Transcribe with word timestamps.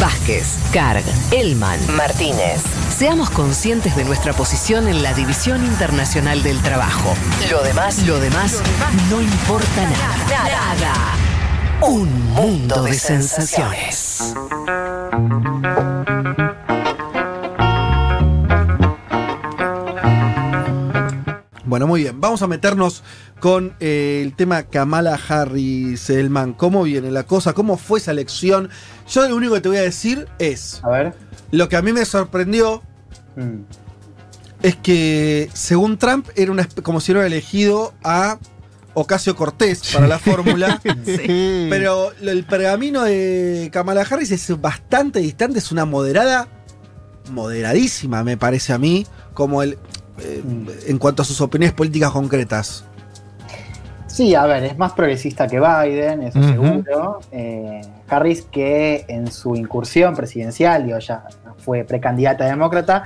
Vázquez, 0.00 0.58
Carg, 0.72 1.04
Elman, 1.30 1.78
Martínez. 1.94 2.62
Seamos 2.88 3.30
conscientes 3.30 3.96
de 3.96 4.04
nuestra 4.04 4.32
posición 4.32 4.88
en 4.88 5.02
la 5.02 5.14
División 5.14 5.64
Internacional 5.64 6.42
del 6.42 6.60
Trabajo. 6.60 7.14
Lo 7.50 7.62
demás, 7.62 8.06
lo 8.06 8.18
demás, 8.18 8.62
no 9.10 9.20
importa 9.20 9.82
nada. 9.82 10.48
Nada. 10.48 10.94
Un 11.82 12.32
mundo 12.32 12.82
de 12.82 12.94
sensaciones. 12.94 14.34
Bueno, 21.64 21.86
muy 21.86 22.02
bien. 22.02 22.20
Vamos 22.20 22.40
a 22.42 22.46
meternos 22.46 23.02
con 23.44 23.74
eh, 23.78 24.22
el 24.24 24.34
tema 24.34 24.62
Kamala 24.62 25.20
Harris, 25.28 26.08
Elman. 26.08 26.54
¿Cómo 26.54 26.84
viene 26.84 27.10
la 27.10 27.24
cosa? 27.24 27.52
¿Cómo 27.52 27.76
fue 27.76 27.98
esa 27.98 28.10
elección? 28.10 28.70
Yo 29.06 29.28
lo 29.28 29.36
único 29.36 29.52
que 29.52 29.60
te 29.60 29.68
voy 29.68 29.76
a 29.76 29.82
decir 29.82 30.26
es. 30.38 30.80
A 30.82 30.88
ver. 30.88 31.14
Lo 31.50 31.68
que 31.68 31.76
a 31.76 31.82
mí 31.82 31.92
me 31.92 32.06
sorprendió 32.06 32.80
Mm. 33.36 33.64
es 34.62 34.76
que, 34.76 35.50
según 35.52 35.98
Trump, 35.98 36.26
era 36.36 36.50
una, 36.52 36.66
como 36.82 37.00
si 37.00 37.12
hubiera 37.12 37.26
elegido 37.26 37.92
a 38.02 38.38
Ocasio 38.94 39.36
Cortés 39.36 39.92
para 39.92 40.06
la 40.08 40.18
fórmula. 40.18 40.80
Pero 41.68 42.12
el 42.22 42.44
pergamino 42.44 43.02
de 43.02 43.68
Kamala 43.74 44.06
Harris 44.10 44.30
es 44.30 44.58
bastante 44.58 45.18
distante, 45.18 45.58
es 45.58 45.70
una 45.70 45.84
moderada, 45.84 46.48
moderadísima, 47.30 48.24
me 48.24 48.38
parece 48.38 48.72
a 48.72 48.78
mí, 48.78 49.06
como 49.34 49.62
el. 49.62 49.76
eh, 50.20 50.42
Mm. 50.42 50.68
en 50.86 50.96
cuanto 50.98 51.20
a 51.20 51.24
sus 51.26 51.42
opiniones 51.42 51.74
políticas 51.74 52.10
concretas. 52.12 52.84
Sí, 54.14 54.32
a 54.36 54.46
ver, 54.46 54.62
es 54.62 54.78
más 54.78 54.92
progresista 54.92 55.48
que 55.48 55.58
Biden, 55.58 56.22
eso 56.22 56.40
seguro. 56.40 57.18
Eh, 57.32 57.80
Harris, 58.08 58.42
que 58.42 59.04
en 59.08 59.26
su 59.26 59.56
incursión 59.56 60.14
presidencial, 60.14 60.86
digo, 60.86 61.00
ya 61.00 61.24
fue 61.58 61.82
precandidata 61.82 62.44
demócrata, 62.44 63.02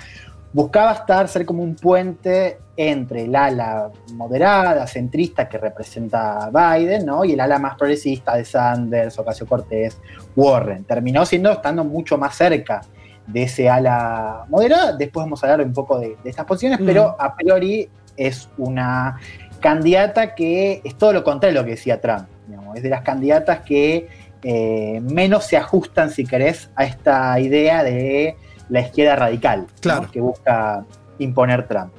buscaba 0.52 0.92
estar, 0.92 1.26
ser 1.28 1.46
como 1.46 1.62
un 1.62 1.76
puente 1.76 2.58
entre 2.76 3.24
el 3.24 3.34
ala 3.34 3.88
moderada, 4.12 4.86
centrista 4.86 5.48
que 5.48 5.56
representa 5.56 6.44
a 6.44 6.76
Biden, 6.76 7.06
¿no? 7.06 7.24
Y 7.24 7.32
el 7.32 7.40
ala 7.40 7.58
más 7.58 7.76
progresista 7.76 8.36
de 8.36 8.44
Sanders, 8.44 9.18
Ocasio 9.18 9.46
Cortés, 9.46 9.98
Warren. 10.36 10.84
Terminó 10.84 11.24
siendo, 11.24 11.52
estando 11.52 11.84
mucho 11.84 12.18
más 12.18 12.36
cerca 12.36 12.82
de 13.26 13.44
ese 13.44 13.70
ala 13.70 14.44
moderada. 14.50 14.94
Después 14.94 15.24
vamos 15.24 15.42
a 15.42 15.50
hablar 15.50 15.66
un 15.66 15.72
poco 15.72 15.98
de, 15.98 16.18
de 16.22 16.28
estas 16.28 16.44
posiciones, 16.44 16.80
Mm. 16.80 16.84
pero 16.86 17.16
a 17.18 17.34
priori 17.34 17.88
es 18.14 18.50
una 18.58 19.16
candidata 19.58 20.34
que 20.34 20.80
es 20.84 20.96
todo 20.96 21.12
lo 21.12 21.24
contrario 21.24 21.54
de 21.58 21.60
lo 21.62 21.64
que 21.66 21.72
decía 21.76 22.00
Trump. 22.00 22.26
digamos. 22.46 22.76
Es 22.76 22.82
de 22.82 22.88
las 22.90 23.02
candidatas 23.02 23.60
que 23.60 24.08
eh, 24.42 25.00
menos 25.02 25.44
se 25.46 25.56
ajustan, 25.56 26.10
si 26.10 26.24
querés, 26.24 26.70
a 26.76 26.84
esta 26.84 27.38
idea 27.40 27.82
de 27.82 28.36
la 28.68 28.80
izquierda 28.80 29.16
radical 29.16 29.62
¿no? 29.62 29.66
Claro. 29.80 30.10
que 30.10 30.20
busca 30.20 30.84
imponer 31.18 31.66
Trump. 31.66 31.92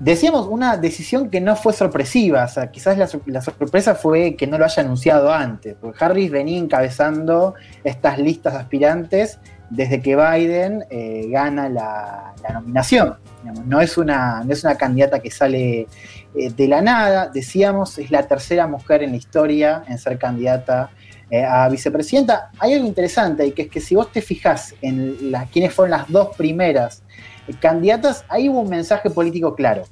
Decíamos 0.00 0.46
una 0.46 0.76
decisión 0.76 1.28
que 1.28 1.40
no 1.40 1.56
fue 1.56 1.72
sorpresiva, 1.72 2.44
o 2.44 2.48
sea, 2.48 2.70
quizás 2.70 2.96
la, 2.96 3.08
sor- 3.08 3.22
la 3.26 3.40
sorpresa 3.42 3.96
fue 3.96 4.36
que 4.36 4.46
no 4.46 4.56
lo 4.56 4.64
haya 4.64 4.82
anunciado 4.84 5.32
antes, 5.32 5.74
porque 5.80 6.04
Harris 6.04 6.30
venía 6.30 6.56
encabezando 6.56 7.54
estas 7.82 8.16
listas 8.18 8.54
aspirantes 8.54 9.40
desde 9.70 10.00
que 10.00 10.14
Biden 10.14 10.84
eh, 10.88 11.26
gana 11.28 11.68
la, 11.68 12.32
la 12.44 12.50
nominación. 12.54 13.16
Digamos, 13.42 13.66
no, 13.66 13.80
es 13.80 13.98
una, 13.98 14.44
no 14.44 14.52
es 14.52 14.62
una 14.62 14.76
candidata 14.76 15.18
que 15.18 15.32
sale 15.32 15.88
eh, 16.34 16.50
de 16.50 16.68
la 16.68 16.80
nada, 16.82 17.30
decíamos, 17.32 17.98
es 17.98 18.10
la 18.10 18.26
tercera 18.26 18.66
mujer 18.66 19.02
en 19.02 19.12
la 19.12 19.16
historia 19.16 19.82
en 19.88 19.98
ser 19.98 20.18
candidata 20.18 20.90
eh, 21.30 21.44
a 21.44 21.68
vicepresidenta. 21.68 22.50
Hay 22.58 22.74
algo 22.74 22.86
interesante 22.86 23.46
y 23.46 23.52
que 23.52 23.62
es 23.62 23.68
que 23.68 23.80
si 23.80 23.94
vos 23.94 24.12
te 24.12 24.20
fijás 24.20 24.74
en 24.82 25.30
la, 25.30 25.46
quiénes 25.46 25.74
fueron 25.74 25.92
las 25.92 26.10
dos 26.10 26.36
primeras 26.36 27.02
eh, 27.46 27.54
candidatas, 27.60 28.24
ahí 28.28 28.48
hubo 28.48 28.60
un 28.60 28.70
mensaje 28.70 29.10
político 29.10 29.54
claro. 29.54 29.84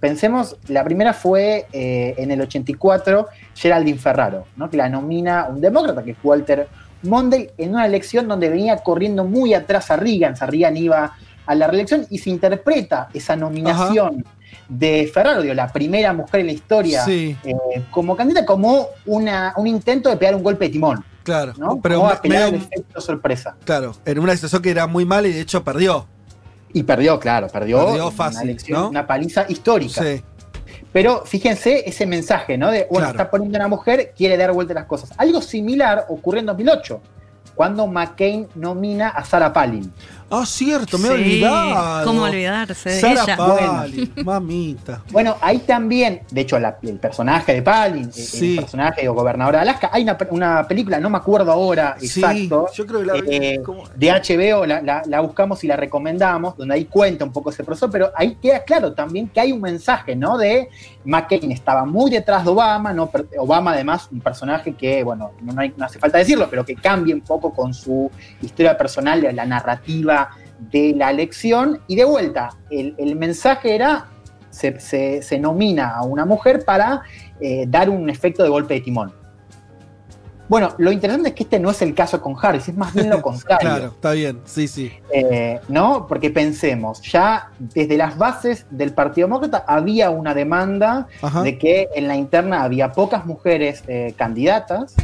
Pensemos, 0.00 0.56
la 0.68 0.84
primera 0.84 1.14
fue 1.14 1.66
en 1.72 2.30
el 2.30 2.38
84, 2.42 3.26
Geraldine 3.54 3.98
Ferraro, 3.98 4.44
¿no? 4.54 4.68
que 4.68 4.76
la 4.76 4.90
nomina 4.90 5.46
un 5.48 5.62
demócrata, 5.62 6.02
que 6.02 6.10
es 6.10 6.18
Walter 6.22 6.68
Mondale, 7.04 7.54
en 7.56 7.70
una 7.70 7.86
elección 7.86 8.28
donde 8.28 8.50
venía 8.50 8.76
corriendo 8.76 9.24
muy 9.24 9.54
atrás 9.54 9.90
a 9.90 9.96
Reagan, 9.96 10.34
a 10.38 10.44
Reagan 10.44 10.76
iba 10.76 11.16
a 11.46 11.54
la 11.54 11.66
reelección 11.68 12.06
y 12.10 12.18
se 12.18 12.28
interpreta 12.28 13.08
esa 13.14 13.34
nominación 13.34 14.26
de 14.68 15.10
Ferraro, 15.12 15.42
digo, 15.42 15.54
la 15.54 15.72
primera 15.72 16.12
mujer 16.12 16.40
en 16.40 16.46
la 16.46 16.52
historia 16.52 17.04
Sí, 17.04 17.36
eh, 17.44 17.54
como 17.90 18.16
candidata, 18.16 18.46
como 18.46 18.88
una, 19.06 19.52
un 19.56 19.66
intento 19.66 20.08
de 20.08 20.16
pegar 20.16 20.34
un 20.34 20.42
golpe 20.42 20.66
de 20.66 20.70
timón, 20.72 21.04
claro. 21.22 21.52
¿no? 21.56 21.80
Pero 21.82 22.00
como 22.00 22.12
me- 22.24 22.36
al 22.38 22.54
efecto 22.54 23.00
sorpresa. 23.00 23.56
claro, 23.64 23.94
en 24.04 24.18
una 24.18 24.34
situación 24.34 24.62
que 24.62 24.70
era 24.70 24.86
muy 24.86 25.04
mala 25.04 25.28
y 25.28 25.32
de 25.32 25.40
hecho 25.40 25.62
perdió. 25.64 26.06
Y 26.72 26.82
perdió, 26.82 27.20
claro, 27.20 27.46
perdió, 27.48 27.84
Perdió 27.86 28.08
una 28.08 28.42
elección, 28.42 28.80
¿no? 28.80 28.88
una 28.90 29.06
paliza 29.06 29.46
histórica. 29.48 30.02
Sí, 30.02 30.22
Pero 30.92 31.24
fíjense 31.24 31.88
ese 31.88 32.06
mensaje, 32.06 32.56
¿no? 32.58 32.70
De, 32.70 32.86
bueno, 32.90 33.06
Claro. 33.06 33.10
está 33.10 33.30
poniendo 33.30 33.56
una 33.58 33.68
mujer, 33.68 34.12
quiere 34.16 34.36
dar 34.36 34.52
vuelta 34.52 34.72
a 34.72 34.76
las 34.76 34.84
cosas. 34.86 35.10
Algo 35.16 35.40
similar 35.42 36.06
ocurrió 36.08 36.40
en 36.40 36.46
2008, 36.46 37.00
cuando 37.54 37.86
McCain 37.86 38.48
nomina 38.56 39.08
a 39.08 39.24
Sarah 39.24 39.52
Palin. 39.52 39.92
Ah, 40.30 40.44
cierto, 40.46 40.98
me 40.98 41.08
he 41.08 41.10
Sí, 41.10 41.14
olvidado. 41.14 42.04
¿Cómo 42.06 42.22
olvidarse 42.22 42.88
de 42.90 43.00
Sarah 43.00 43.22
ella? 43.24 43.36
Palin, 43.36 44.12
mamita. 44.24 45.02
Bueno, 45.12 45.36
ahí 45.40 45.58
también, 45.58 46.22
de 46.30 46.40
hecho, 46.40 46.58
la- 46.58 46.78
el 46.82 46.98
personaje 46.98 47.52
de 47.54 47.62
Palin, 47.62 48.12
Sí. 48.12 48.54
el 48.56 48.60
personaje 48.62 49.02
de 49.02 49.08
gobernadora 49.08 49.58
de 49.58 49.62
Alaska, 49.70 49.90
hay 49.92 50.02
una, 50.02 50.16
una 50.30 50.66
película, 50.66 50.98
no 50.98 51.10
me 51.10 51.18
acuerdo 51.18 51.52
ahora 51.52 51.96
exacto, 52.00 52.66
Sí, 52.72 52.78
yo 52.78 52.86
creo 52.86 53.00
que 53.00 53.06
la 53.06 53.14
Eh, 53.26 53.60
de 53.94 54.10
HBO, 54.10 54.66
la, 54.66 54.80
la- 54.82 55.02
la 55.06 55.20
buscamos 55.20 55.62
y 55.62 55.68
la 55.68 55.76
recomendamos, 55.76 56.56
donde 56.56 56.74
ahí 56.74 56.86
cuenta 56.86 57.24
un 57.24 57.32
poco 57.32 57.50
ese 57.50 57.62
proceso, 57.62 57.90
pero 57.90 58.10
ahí 58.16 58.36
queda 58.42 58.64
claro 58.64 58.92
también 58.92 59.28
que 59.28 59.40
hay 59.40 59.52
un 59.52 59.60
mensaje, 59.60 60.16
¿no? 60.16 60.36
De 60.38 60.68
McCain 61.04 61.52
estaba 61.52 61.84
muy 61.84 62.10
detrás 62.10 62.44
de 62.44 62.50
Obama, 62.50 62.92
¿no? 62.92 63.10
Obama 63.38 63.72
además 63.72 64.08
un 64.10 64.20
personaje 64.20 64.72
que, 64.74 65.04
bueno, 65.04 65.32
no, 65.42 65.52
no 65.52 65.60
hay- 65.60 65.74
no 65.76 65.84
hace 65.84 65.98
falta 65.98 66.18
decirlo, 66.18 66.48
pero 66.50 66.64
que 66.64 66.74
cambia 66.74 67.14
un 67.14 67.20
poco 67.20 67.52
con 67.52 67.72
su 67.74 68.10
historia 68.40 68.76
personal, 68.76 69.20
la 69.34 69.44
narrativa 69.44 70.23
de 70.58 70.94
la 70.96 71.10
elección, 71.10 71.80
y 71.86 71.96
de 71.96 72.04
vuelta, 72.04 72.50
el, 72.70 72.94
el 72.98 73.16
mensaje 73.16 73.74
era, 73.74 74.06
se, 74.50 74.78
se- 74.80 75.22
se 75.22 75.38
nomina 75.38 75.90
a 75.96 76.02
una 76.02 76.24
mujer 76.24 76.64
para 76.64 77.02
eh, 77.40 77.64
dar 77.68 77.90
un 77.90 78.08
efecto 78.10 78.42
de 78.42 78.48
golpe 78.48 78.74
de 78.74 78.80
timón. 78.80 79.12
Bueno, 80.46 80.74
lo 80.76 80.92
interesante 80.92 81.30
es 81.30 81.34
que 81.34 81.44
este 81.44 81.58
no 81.58 81.70
es 81.70 81.80
el 81.80 81.94
caso 81.94 82.20
con 82.20 82.36
Harris, 82.40 82.68
es 82.68 82.76
más 82.76 82.92
bien 82.92 83.08
lo 83.08 83.22
contrario. 83.22 83.66
Claro, 83.68 83.86
está 83.86 84.12
bien, 84.12 84.40
sí, 84.44 84.68
sí. 84.68 84.92
Eh, 85.10 85.58
¿No? 85.68 86.06
Porque 86.06 86.30
pensemos, 86.30 87.00
ya 87.00 87.48
desde 87.58 87.96
las 87.96 88.18
bases 88.18 88.66
del 88.70 88.92
Partido 88.92 89.26
Demócrata 89.26 89.64
había 89.66 90.10
una 90.10 90.34
demanda 90.34 91.08
Ajá. 91.22 91.40
de 91.42 91.56
que 91.58 91.88
en 91.94 92.08
la 92.08 92.16
interna 92.16 92.62
había 92.62 92.92
pocas 92.92 93.24
mujeres 93.24 93.82
eh, 93.88 94.12
candidatas, 94.18 94.94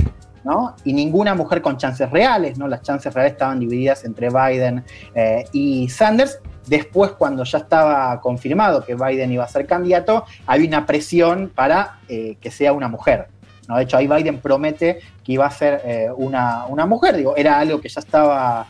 ¿no? 0.44 0.74
Y 0.84 0.92
ninguna 0.92 1.34
mujer 1.34 1.60
con 1.62 1.76
chances 1.76 2.10
reales, 2.10 2.56
¿no? 2.58 2.66
Las 2.68 2.82
chances 2.82 3.12
reales 3.12 3.32
estaban 3.32 3.60
divididas 3.60 4.04
entre 4.04 4.28
Biden 4.30 4.84
eh, 5.14 5.44
y 5.52 5.88
Sanders. 5.88 6.38
Después, 6.66 7.12
cuando 7.12 7.44
ya 7.44 7.58
estaba 7.58 8.20
confirmado 8.20 8.84
que 8.84 8.94
Biden 8.94 9.32
iba 9.32 9.44
a 9.44 9.48
ser 9.48 9.66
candidato, 9.66 10.24
había 10.46 10.68
una 10.68 10.86
presión 10.86 11.50
para 11.54 11.98
eh, 12.08 12.36
que 12.40 12.50
sea 12.50 12.72
una 12.72 12.88
mujer. 12.88 13.28
¿no? 13.68 13.76
De 13.76 13.82
hecho, 13.84 13.96
ahí 13.96 14.06
Biden 14.06 14.38
promete 14.40 15.00
que 15.24 15.32
iba 15.32 15.46
a 15.46 15.50
ser 15.50 15.80
eh, 15.84 16.08
una, 16.16 16.66
una 16.66 16.86
mujer. 16.86 17.16
Digo, 17.16 17.36
era 17.36 17.58
algo 17.58 17.80
que 17.80 17.88
ya 17.88 18.00
estaba 18.00 18.66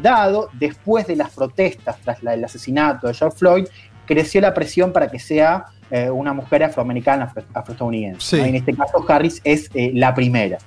dado. 0.00 0.48
Después 0.52 1.06
de 1.08 1.16
las 1.16 1.30
protestas 1.30 1.96
tras 2.04 2.22
la- 2.22 2.34
el 2.34 2.44
asesinato 2.44 3.08
de 3.08 3.14
George 3.14 3.36
Floyd, 3.36 3.66
creció 4.06 4.40
la 4.40 4.54
presión 4.54 4.92
para 4.92 5.08
que 5.08 5.18
sea 5.18 5.66
una 6.12 6.32
mujer 6.32 6.64
afroamericana, 6.64 7.26
afro- 7.32 7.44
afroestadounidense. 7.54 8.36
Sí. 8.36 8.42
en 8.42 8.54
este 8.56 8.74
caso, 8.74 9.04
Harris 9.08 9.40
es 9.44 9.70
la 9.74 10.12
primera. 10.14 10.58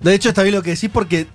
De 0.00 0.14
hecho, 0.14 0.28
está 0.28 0.42
bien 0.42 0.54
lo 0.54 0.62
que 0.62 0.70
decís 0.70 0.90
porque 0.92 1.26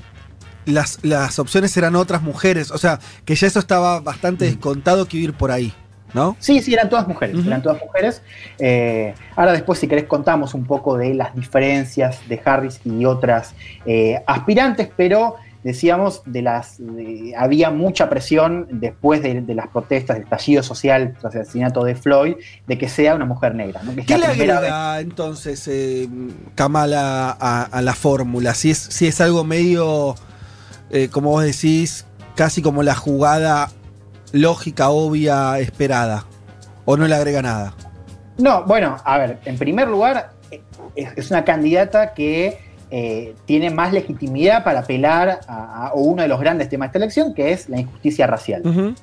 las, 0.66 1.00
las 1.04 1.40
opciones 1.40 1.76
eran 1.78 1.96
otras 1.96 2.22
mujeres. 2.22 2.72
O 2.72 2.78
sea, 2.78 3.00
que 3.26 3.36
ya 3.36 3.48
eso 3.48 3.60
estaba 3.60 4.00
bastante 4.00 4.46
descontado 4.46 5.08
que 5.08 5.18
ir 5.18 5.34
por 5.34 5.52
ahí, 5.52 5.74
¿no? 6.14 6.36
Sí, 6.40 6.62
sí, 6.62 6.74
eran 6.74 6.90
todas 6.90 7.08
mujeres, 7.08 7.46
eran 7.46 7.62
todas 7.62 7.82
mujeres. 7.82 8.22
Eh, 8.60 9.14
ahora 9.36 9.54
después, 9.54 9.80
si 9.80 9.88
querés, 9.88 10.06
contamos 10.06 10.54
un 10.54 10.66
poco 10.66 10.98
de 10.98 11.14
las 11.14 11.36
diferencias 11.36 12.20
de 12.28 12.42
Harris 12.44 12.80
y 12.86 13.06
otras 13.06 13.54
eh, 13.86 14.22
aspirantes, 14.28 14.90
pero 14.96 15.36
decíamos, 15.64 16.22
de 16.26 16.42
las 16.42 16.76
de- 16.80 17.34
había 17.38 17.70
mucha 17.70 18.10
presión 18.10 18.68
después 18.72 19.22
de, 19.22 19.42
de 19.42 19.54
las 19.56 19.68
protestas, 19.68 20.16
del 20.18 20.24
estallido 20.24 20.64
social 20.64 21.16
tras 21.20 21.36
el 21.36 21.42
asesinato 21.42 21.84
de 21.84 21.96
Floyd, 21.96 22.36
de 22.68 22.78
que 22.78 22.90
sea 22.90 23.16
una 23.16 23.26
mujer 23.26 23.56
negra. 23.56 23.82
¿no? 23.84 23.94
Que 23.94 24.02
es 24.02 24.08
¿Qué 24.08 24.18
le 24.18 24.26
agrega 24.26 25.00
entonces 25.00 25.68
eh, 25.68 26.08
Kamala 26.56 27.38
a, 27.40 27.64
a 27.64 27.82
la 27.82 27.94
fórmula? 27.94 28.54
Si 28.54 28.72
es, 28.72 28.78
si 28.78 29.08
es 29.08 29.22
algo 29.22 29.44
medio, 29.44 30.16
eh, 30.90 31.10
como 31.12 31.30
vos 31.30 31.44
decís, 31.44 32.06
casi 32.36 32.62
como 32.62 32.84
la 32.84 32.96
jugada 32.96 33.70
lógica, 34.32 34.90
obvia, 34.90 35.60
esperada. 35.60 36.26
¿O 36.86 36.98
no 36.98 37.08
le 37.08 37.16
agrega 37.16 37.42
nada? 37.42 37.74
No, 38.38 38.64
bueno, 38.66 38.98
a 39.06 39.18
ver, 39.20 39.40
en 39.46 39.58
primer 39.58 39.88
lugar, 39.88 40.32
es, 40.96 41.10
es 41.16 41.30
una 41.30 41.46
candidata 41.46 42.14
que 42.14 42.58
eh, 42.94 43.36
tiene 43.46 43.70
más 43.70 43.94
legitimidad 43.94 44.66
para 44.66 44.82
apelar 44.82 45.40
a, 45.48 45.92
uno 45.96 46.22
de 46.22 46.28
los 46.28 46.40
grandes 46.40 46.68
temas 46.68 46.88
de 46.88 46.90
esta 46.90 46.98
elección, 46.98 47.34
que 47.34 47.54
es 47.54 47.70
la 47.70 47.80
injusticia 47.80 48.28
racial. 48.28 48.96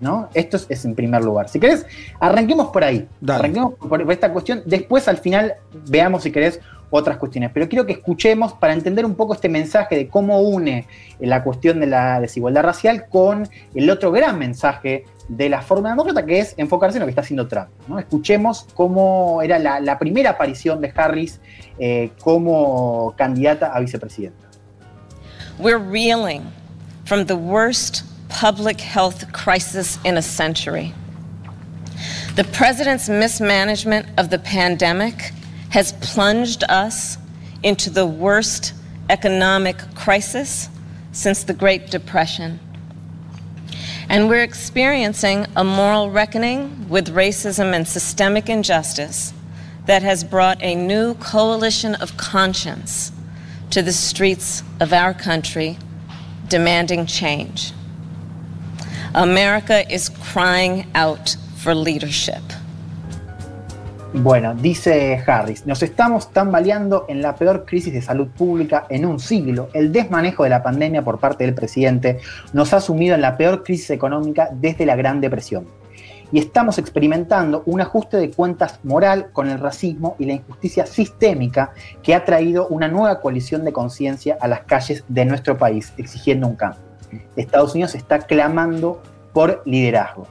¿no? 0.00 0.28
Esto 0.34 0.58
es, 0.68 0.84
en 0.84 0.94
primer 0.94 1.24
lugar. 1.24 1.48
Si 1.48 1.58
querés, 1.58 1.84
arranquemos 2.20 2.68
por 2.68 2.84
ahí. 2.84 3.08
Arranquemos 3.26 3.74
por, 3.74 4.10
esta 4.12 4.32
cuestión. 4.32 4.62
Después, 4.64 5.08
al 5.08 5.18
final, 5.18 5.54
veamos, 5.88 6.22
si 6.22 6.30
querés, 6.30 6.60
otras 6.90 7.16
cuestiones. 7.16 7.50
Pero 7.52 7.68
quiero 7.68 7.84
que 7.86 7.92
escuchemos 7.94 8.52
para 8.52 8.74
entender 8.74 9.04
un 9.04 9.14
poco 9.14 9.34
este 9.34 9.48
mensaje 9.48 9.96
de 9.96 10.08
cómo 10.08 10.40
une 10.40 10.86
la 11.18 11.42
cuestión 11.42 11.80
de 11.80 11.86
la 11.86 12.20
desigualdad 12.20 12.62
racial 12.62 13.06
con 13.08 13.48
el 13.74 13.90
otro 13.90 14.12
gran 14.12 14.38
mensaje 14.38 15.04
de 15.36 15.48
la 15.48 15.62
forma 15.62 15.88
demócrata, 15.90 16.24
que 16.24 16.40
es 16.40 16.54
enfocarse 16.56 16.98
en 16.98 17.00
lo 17.00 17.06
que 17.06 17.10
está 17.10 17.22
haciendo 17.22 17.48
Trump. 17.48 17.68
Escuchemos 17.98 18.66
cómo 18.74 19.40
era 19.42 19.58
la, 19.58 19.98
primera 19.98 20.30
aparición 20.30 20.80
de 20.80 20.92
Harris 20.94 21.40
eh, 21.78 22.10
como 22.22 23.14
candidata 23.16 23.72
a 23.74 23.80
vicepresidenta. 23.80 24.48
We're 25.58 25.78
reeling 25.78 26.42
from 27.04 27.26
the 27.26 27.36
worst 27.36 28.04
public 28.28 28.80
health 28.80 29.30
crisis 29.32 29.98
in 30.04 30.16
a 30.16 30.22
century. 30.22 30.92
The 32.36 32.44
president's 32.44 33.08
mismanagement 33.08 34.06
of 34.18 34.30
the 34.30 34.38
pandemic 34.38 35.32
has 35.70 35.92
plunged 36.00 36.64
us 36.68 37.16
into 37.62 37.90
the 37.90 38.06
worst 38.06 38.74
economic 39.08 39.76
crisis 39.94 40.68
since 41.12 41.44
the 41.44 41.54
Great 41.54 41.90
Depression. 41.90 42.58
And 44.12 44.28
we're 44.28 44.42
experiencing 44.42 45.46
a 45.56 45.64
moral 45.64 46.10
reckoning 46.10 46.86
with 46.90 47.14
racism 47.14 47.72
and 47.72 47.88
systemic 47.88 48.50
injustice 48.50 49.32
that 49.86 50.02
has 50.02 50.22
brought 50.22 50.62
a 50.62 50.74
new 50.74 51.14
coalition 51.14 51.94
of 51.94 52.18
conscience 52.18 53.10
to 53.70 53.80
the 53.80 53.94
streets 53.94 54.62
of 54.80 54.92
our 54.92 55.14
country 55.14 55.78
demanding 56.48 57.06
change. 57.06 57.72
America 59.14 59.90
is 59.90 60.10
crying 60.10 60.86
out 60.94 61.34
for 61.56 61.74
leadership. 61.74 62.42
Bueno, 64.14 64.54
dice 64.54 65.24
Harris, 65.26 65.66
nos 65.66 65.82
estamos 65.82 66.30
tambaleando 66.32 67.06
en 67.08 67.22
la 67.22 67.34
peor 67.34 67.64
crisis 67.64 67.94
de 67.94 68.02
salud 68.02 68.28
pública 68.28 68.84
en 68.90 69.06
un 69.06 69.18
siglo. 69.18 69.70
El 69.72 69.90
desmanejo 69.90 70.44
de 70.44 70.50
la 70.50 70.62
pandemia 70.62 71.00
por 71.02 71.18
parte 71.18 71.44
del 71.44 71.54
presidente 71.54 72.20
nos 72.52 72.74
ha 72.74 72.82
sumido 72.82 73.14
en 73.14 73.22
la 73.22 73.38
peor 73.38 73.64
crisis 73.64 73.88
económica 73.88 74.50
desde 74.52 74.84
la 74.84 74.96
Gran 74.96 75.22
Depresión. 75.22 75.66
Y 76.30 76.38
estamos 76.38 76.76
experimentando 76.76 77.62
un 77.64 77.80
ajuste 77.80 78.18
de 78.18 78.30
cuentas 78.30 78.80
moral 78.82 79.30
con 79.32 79.48
el 79.48 79.58
racismo 79.58 80.14
y 80.18 80.26
la 80.26 80.34
injusticia 80.34 80.84
sistémica 80.84 81.72
que 82.02 82.14
ha 82.14 82.26
traído 82.26 82.68
una 82.68 82.88
nueva 82.88 83.18
coalición 83.18 83.64
de 83.64 83.72
conciencia 83.72 84.36
a 84.42 84.46
las 84.46 84.60
calles 84.64 85.04
de 85.08 85.24
nuestro 85.24 85.56
país, 85.56 85.94
exigiendo 85.96 86.46
un 86.48 86.56
cambio. 86.56 86.82
Estados 87.34 87.72
Unidos 87.72 87.94
está 87.94 88.18
clamando 88.18 89.02
por 89.32 89.62
liderazgo. 89.64 90.26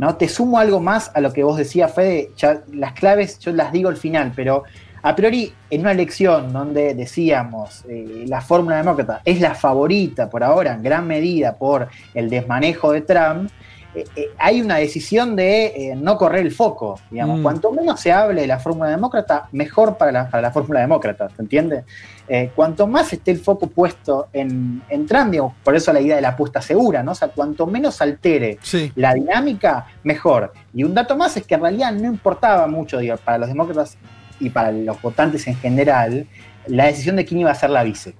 ¿No? 0.00 0.16
Te 0.16 0.28
sumo 0.28 0.58
algo 0.58 0.80
más 0.80 1.10
a 1.14 1.20
lo 1.20 1.30
que 1.30 1.44
vos 1.44 1.58
decías, 1.58 1.92
Fede, 1.92 2.30
las 2.72 2.94
claves 2.94 3.38
yo 3.38 3.52
las 3.52 3.70
digo 3.70 3.90
al 3.90 3.98
final, 3.98 4.32
pero 4.34 4.64
a 5.02 5.14
priori 5.14 5.52
en 5.68 5.82
una 5.82 5.92
elección 5.92 6.54
donde 6.54 6.94
decíamos 6.94 7.84
eh, 7.86 8.24
la 8.26 8.40
fórmula 8.40 8.78
demócrata 8.78 9.20
es 9.26 9.42
la 9.42 9.54
favorita 9.54 10.30
por 10.30 10.42
ahora 10.42 10.72
en 10.72 10.82
gran 10.82 11.06
medida 11.06 11.56
por 11.56 11.88
el 12.14 12.30
desmanejo 12.30 12.92
de 12.92 13.02
Trump, 13.02 13.50
eh, 13.94 14.04
eh, 14.14 14.30
hay 14.38 14.60
una 14.60 14.76
decisión 14.76 15.34
de 15.34 15.94
no 15.96 16.16
correr 16.16 16.46
el 16.46 16.52
foco, 16.52 17.00
digamos. 17.10 17.40
Mm. 17.40 17.42
Cuanto 17.42 17.72
menos 17.72 18.00
se 18.00 18.12
hable 18.12 18.42
de 18.42 18.46
la 18.46 18.58
fórmula 18.58 18.90
demócrata, 18.90 19.48
mejor 19.52 19.96
para 19.96 20.12
la, 20.12 20.30
para 20.30 20.42
la 20.42 20.50
fórmula 20.50 20.80
demócrata, 20.80 21.28
¿se 21.30 21.42
entiende? 21.42 21.84
Eh, 22.28 22.52
cuanto 22.54 22.86
más 22.86 23.12
esté 23.12 23.32
el 23.32 23.40
foco 23.40 23.66
puesto 23.66 24.28
en, 24.32 24.82
en 24.88 25.06
Trump, 25.06 25.34
por 25.64 25.74
eso 25.74 25.92
la 25.92 26.00
idea 26.00 26.16
de 26.16 26.22
la 26.22 26.30
apuesta 26.30 26.62
segura, 26.62 27.02
¿no? 27.02 27.12
O 27.12 27.14
sea, 27.14 27.28
cuanto 27.28 27.66
menos 27.66 28.00
altere 28.00 28.58
la 28.94 29.14
dinámica, 29.14 29.86
mejor. 30.04 30.52
Y 30.72 30.84
un 30.84 30.94
dato 30.94 31.16
más 31.16 31.36
es 31.36 31.44
que 31.44 31.54
en 31.54 31.62
realidad 31.62 31.92
no 31.92 32.06
importaba 32.06 32.66
mucho, 32.66 33.00
para 33.24 33.38
los 33.38 33.48
demócratas 33.48 33.98
y 34.38 34.50
para 34.50 34.70
los 34.72 35.00
votantes 35.02 35.46
en 35.46 35.56
general, 35.56 36.26
la 36.66 36.86
decisión 36.86 37.16
de 37.16 37.24
quién 37.24 37.40
iba 37.40 37.50
a 37.50 37.54
ser 37.54 37.70
la 37.70 37.82
vice. 37.82 38.14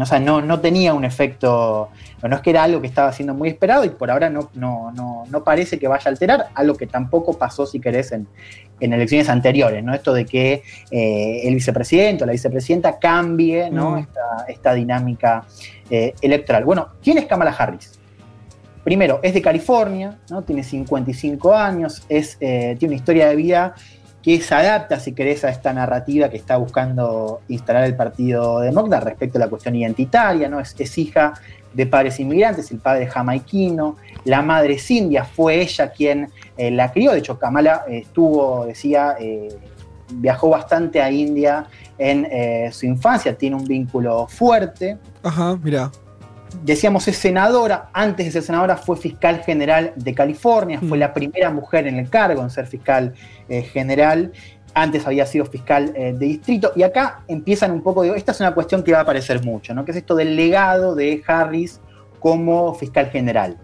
O 0.00 0.06
sea, 0.06 0.18
no, 0.18 0.40
no 0.40 0.60
tenía 0.60 0.94
un 0.94 1.04
efecto, 1.04 1.90
no 2.22 2.36
es 2.36 2.42
que 2.42 2.50
era 2.50 2.62
algo 2.62 2.80
que 2.80 2.86
estaba 2.86 3.12
siendo 3.12 3.34
muy 3.34 3.50
esperado 3.50 3.84
y 3.84 3.90
por 3.90 4.10
ahora 4.10 4.30
no, 4.30 4.50
no, 4.54 5.44
parece 5.44 5.78
que 5.78 5.86
vaya 5.86 6.04
a 6.06 6.08
alterar, 6.08 6.48
algo 6.54 6.76
que 6.76 6.86
tampoco 6.86 7.36
pasó, 7.36 7.66
si 7.66 7.78
querés, 7.78 8.12
en, 8.12 8.26
elecciones 8.80 9.28
anteriores, 9.28 9.84
¿no? 9.84 9.94
Esto 9.94 10.12
de 10.12 10.24
que 10.24 10.64
eh, 10.90 11.40
el 11.44 11.54
vicepresidente 11.54 12.24
o 12.24 12.26
la 12.26 12.32
vicepresidenta 12.32 12.98
cambie 12.98 13.70
¿no? 13.70 13.92
Mm. 13.92 14.06
esta, 14.48 14.74
dinámica 14.74 15.44
eh, 15.88 16.14
electoral. 16.20 16.64
Bueno, 16.64 16.88
¿quién 17.00 17.18
es 17.18 17.26
Kamala 17.26 17.52
Harris? 17.52 18.00
Primero, 18.82 19.20
es 19.22 19.34
de 19.34 19.42
California, 19.42 20.18
¿no? 20.30 20.42
tiene 20.42 20.64
55 20.64 21.54
años, 21.54 22.02
es, 22.08 22.36
eh, 22.40 22.74
tiene 22.76 22.94
una 22.94 22.96
historia 22.96 23.28
de 23.28 23.36
vida 23.36 23.74
que 24.22 24.40
se 24.40 24.54
adapta, 24.54 25.00
si 25.00 25.12
querés, 25.12 25.44
a 25.44 25.50
esta 25.50 25.72
narrativa 25.72 26.28
que 26.28 26.36
está 26.36 26.56
buscando 26.56 27.40
instalar 27.48 27.84
el 27.84 27.96
Partido 27.96 28.60
Demócrata 28.60 29.04
respecto 29.04 29.38
a 29.38 29.40
la 29.40 29.48
cuestión 29.48 29.74
identitaria, 29.74 30.48
¿no? 30.48 30.60
Es, 30.60 30.98
hija 30.98 31.34
de 31.74 31.86
padres 31.86 32.20
inmigrantes, 32.20 32.70
el 32.70 32.78
padre 32.78 33.06
jamaiquino, 33.06 33.96
la 34.24 34.42
madre 34.42 34.74
es 34.74 34.90
india, 34.90 35.24
fue 35.24 35.62
ella 35.62 35.90
quien 35.90 36.30
eh, 36.56 36.70
la 36.70 36.92
crió, 36.92 37.12
de 37.12 37.18
hecho 37.18 37.38
Kamala 37.38 37.84
eh, 37.88 37.98
estuvo, 37.98 38.66
decía, 38.66 39.16
eh, 39.18 39.48
viajó 40.12 40.50
bastante 40.50 41.00
a 41.00 41.10
India 41.10 41.66
en 41.96 42.26
su 42.72 42.84
infancia, 42.84 43.34
tiene 43.38 43.56
un 43.56 43.64
vínculo 43.64 44.26
fuerte. 44.26 44.98
Ajá, 45.22 45.56
mira 45.62 45.90
decíamos, 46.62 47.08
es 47.08 47.16
senadora, 47.16 47.88
antes 47.92 48.26
de 48.26 48.32
ser 48.32 48.42
senadora 48.42 48.76
fue 48.76 48.96
fiscal 48.96 49.42
general 49.42 49.92
de 49.96 50.14
California, 50.14 50.78
fue 50.80 50.96
mm. 50.96 51.00
la 51.00 51.14
primera 51.14 51.50
mujer 51.50 51.86
en 51.86 51.98
el 51.98 52.08
cargo 52.08 52.42
en 52.42 52.50
ser 52.50 52.66
fiscal 52.66 53.14
eh, 53.48 53.62
general, 53.62 54.32
antes 54.74 55.06
había 55.06 55.26
sido 55.26 55.44
fiscal 55.46 55.92
eh, 55.94 56.12
de 56.12 56.26
distrito, 56.26 56.72
y 56.74 56.82
acá 56.82 57.22
empiezan 57.28 57.72
un 57.72 57.82
poco, 57.82 58.02
de, 58.02 58.16
esta 58.16 58.32
es 58.32 58.40
una 58.40 58.54
cuestión 58.54 58.82
que 58.82 58.92
va 58.92 58.98
a 58.98 59.02
aparecer 59.02 59.44
mucho, 59.44 59.74
¿no? 59.74 59.84
que 59.84 59.90
es 59.90 59.96
esto 59.98 60.14
del 60.14 60.36
legado 60.36 60.94
de 60.94 61.22
Harris 61.26 61.80
como 62.20 62.74
fiscal 62.74 63.10
general. 63.10 63.58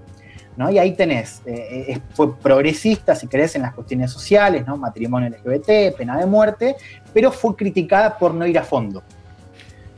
¿no? 0.57 0.71
Y 0.71 0.79
ahí 0.79 0.93
tenés, 0.93 1.41
eh, 1.47 2.01
fue 2.15 2.37
progresista, 2.37 3.15
si 3.15 3.29
querés, 3.29 3.55
en 3.55 3.63
las 3.63 3.75
cuestiones 3.75 4.11
sociales, 4.11 4.67
¿no? 4.67 4.77
matrimonio 4.77 5.31
LGBT, 5.31 5.97
pena 5.97 6.19
de 6.19 6.27
muerte, 6.27 6.77
pero 7.15 7.31
fue 7.31 7.55
criticada 7.55 8.19
por 8.19 8.35
no 8.35 8.45
ir 8.45 8.59
a 8.59 8.65
fondo. 8.65 9.03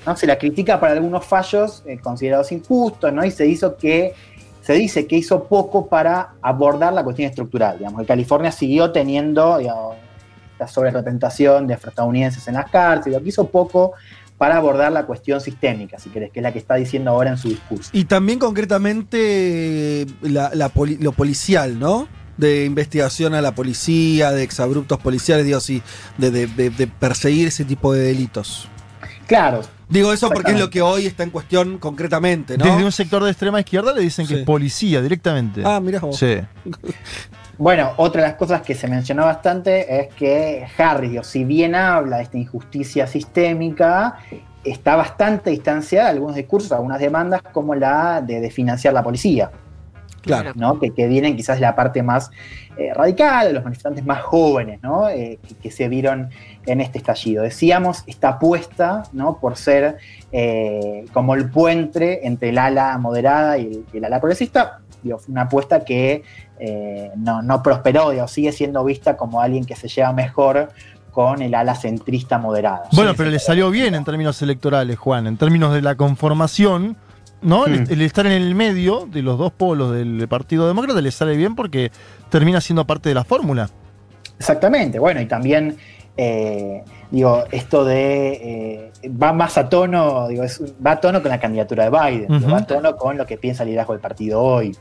¿No? 0.07 0.17
Se 0.17 0.27
la 0.27 0.39
critica 0.39 0.79
por 0.81 0.89
algunos 0.89 1.25
fallos 1.25 1.83
eh, 1.87 1.99
considerados 1.99 2.53
injustos, 2.53 3.13
¿no? 3.13 3.25
Y 3.25 3.31
se 3.31 3.47
hizo 3.47 3.77
que 3.77 4.15
se 4.63 4.75
dice 4.75 5.07
que 5.07 5.17
hizo 5.17 5.45
poco 5.45 5.89
para 5.89 6.35
abordar 6.43 6.93
la 6.93 7.03
cuestión 7.03 7.29
estructural. 7.29 7.79
Digamos, 7.79 8.03
que 8.03 8.07
California 8.07 8.53
siguió 8.53 8.93
teniendo 8.93 9.59
la 10.59 10.69
sobrerepresentación 10.69 11.67
de 11.67 11.75
estadounidenses 11.75 12.47
en 12.47 12.55
las 12.55 12.71
cárceles, 12.71 13.21
hizo 13.25 13.49
poco 13.49 13.95
para 14.37 14.57
abordar 14.57 14.93
la 14.93 15.05
cuestión 15.05 15.41
sistémica, 15.41 15.99
si 15.99 16.09
querés, 16.11 16.31
que 16.31 16.41
es 16.41 16.43
la 16.43 16.53
que 16.53 16.59
está 16.59 16.75
diciendo 16.77 17.11
ahora 17.11 17.31
en 17.31 17.37
su 17.37 17.49
discurso. 17.49 17.91
Y 17.93 18.05
también 18.05 18.39
concretamente 18.39 20.07
lo 20.23 21.13
policial, 21.13 21.79
¿no? 21.79 22.09
De 22.37 22.65
investigación 22.65 23.35
a 23.35 23.43
la 23.43 23.55
policía, 23.55 24.31
de 24.31 24.43
exabruptos 24.43 24.99
policiales, 24.99 25.45
digo, 25.45 25.61
sí, 25.61 25.83
de, 26.17 26.31
de 26.31 26.87
perseguir 26.87 27.49
ese 27.49 27.67
tipo 27.67 27.93
de 27.93 28.03
delitos. 28.03 28.69
Claro, 29.27 29.61
Digo 29.91 30.13
eso 30.13 30.31
porque 30.31 30.53
es 30.53 30.59
lo 30.59 30.71
que 30.71 30.81
hoy 30.81 31.07
está 31.07 31.25
en 31.25 31.31
cuestión 31.31 31.79
concretamente, 31.79 32.57
¿no? 32.57 32.65
Desde 32.65 32.85
un 32.85 32.93
sector 32.93 33.23
de 33.25 33.31
extrema 33.31 33.61
izquierda 33.61 33.93
le 33.93 34.03
dicen 34.03 34.27
que 34.27 34.41
es 34.41 34.45
policía 34.45 35.03
directamente. 35.03 35.63
Ah, 35.65 35.81
mira 35.81 36.01
vos. 36.01 36.17
Sí. 36.17 36.41
Bueno, 37.59 37.93
otra 37.99 38.23
de 38.23 38.29
las 38.29 38.39
cosas 38.39 38.63
que 38.63 38.75
se 38.75 38.89
mencionó 38.89 39.27
bastante 39.27 40.01
es 40.01 40.15
que 40.15 40.67
Harry, 40.79 41.21
si 41.23 41.45
bien 41.45 41.75
habla 41.75 42.17
de 42.17 42.23
esta 42.23 42.39
injusticia 42.39 43.07
sistémica, 43.07 44.17
está 44.65 44.97
bastante 44.97 45.51
distanciada 45.51 46.07
de 46.07 46.13
algunos 46.15 46.37
discursos, 46.37 46.73
algunas 46.73 46.99
demandas, 46.99 47.43
como 47.53 47.75
la 47.75 48.23
de, 48.23 48.41
de 48.41 48.51
financiar 48.51 48.95
la 48.95 49.03
policía. 49.03 49.51
Claro. 50.23 50.53
¿no? 50.55 50.79
Que, 50.79 50.93
que, 50.93 51.07
vienen 51.07 51.37
quizás 51.37 51.57
de 51.57 51.63
la 51.63 51.75
parte 51.75 52.03
más 52.03 52.31
eh, 52.77 52.93
radical, 52.95 53.49
de 53.49 53.53
los 53.55 53.65
manifestantes 53.65 54.05
más 54.05 54.23
jóvenes, 54.23 54.81
¿no? 54.83 55.09
Eh, 55.09 55.39
que, 55.63 55.71
se 55.71 55.89
vieron 55.89 56.31
en 56.67 56.81
este 56.81 56.99
estallido. 56.99 57.43
Decíamos, 57.43 58.05
esta 58.07 58.31
apuesta, 58.31 59.05
¿no? 59.13 59.39
Por 59.39 59.57
ser 59.57 59.99
eh, 60.33 61.05
como 61.13 61.35
el 61.35 61.51
puente 61.51 62.27
entre 62.27 62.51
el 62.51 62.59
ala 62.59 62.97
moderada 62.99 63.59
y 63.59 63.85
el, 63.93 64.05
ala 64.05 64.21
progresista, 64.21 64.81
fue 65.03 65.17
una 65.29 65.43
apuesta 65.43 65.85
que 65.85 66.23
no, 67.17 67.63
prosperó, 67.63 68.11
digo, 68.11 68.29
sigue 68.29 68.53
siendo 68.53 68.85
vista 68.85 69.17
como 69.17 69.41
alguien 69.41 69.65
que 69.65 69.75
se 69.75 69.89
lleva 69.89 70.13
mejor 70.13 70.69
con 71.11 71.43
el 71.43 71.55
ala 71.55 71.75
centrista 71.75 72.39
moderada. 72.39 72.83
Bueno, 72.93 73.15
pero 73.17 73.31
le 73.31 73.39
salió 73.39 73.71
bien 73.71 73.95
en 73.95 74.05
términos 74.05 74.41
electorales, 74.43 74.99
Juan, 74.99 75.27
en 75.27 75.37
términos 75.39 75.73
de 75.73 75.83
la 75.83 75.95
conformación 75.95 76.97
¿no? 77.43 77.67
Hmm. 77.67 77.87
El, 77.89 78.03
estar 78.03 78.27
en 78.27 78.33
el 78.33 78.55
medio 78.55 79.07
de 79.07 79.23
los 79.23 79.39
dos 79.39 79.53
polos 79.53 79.93
del 79.93 80.27
Partido 80.29 80.67
Demócrata 80.67 81.01
le 81.01 81.11
sale 81.11 81.37
bien 81.37 81.55
porque 81.55 81.91
termina 82.29 82.61
siendo 82.61 82.87
parte 82.87 83.09
de 83.09 83.15
la 83.15 83.25
fórmula. 83.25 83.71
Exactamente, 84.39 84.99
bueno, 84.99 85.21
y 85.21 85.27
también 85.27 85.77
eh, 86.17 86.85
digo, 87.11 87.45
esto 87.51 87.85
de 87.85 88.91
eh, 89.03 89.11
va 89.11 89.33
más 89.33 89.57
a 89.59 89.69
tono, 89.69 90.29
digo, 90.29 90.45
va 90.85 90.93
a 90.93 91.01
tono 91.01 91.23
con 91.23 91.31
la 91.31 91.41
candidatura 91.41 91.89
de 91.89 91.91
Biden, 91.91 92.53
va 92.53 92.59
a 92.59 92.67
tono 92.67 92.97
con 92.97 93.17
lo 93.17 93.27
que 93.27 93.39
piensa 93.39 93.63
el 93.63 93.69
liderazgo 93.69 93.95
del 93.95 94.03
partido 94.03 94.43
hoy. 94.43 94.77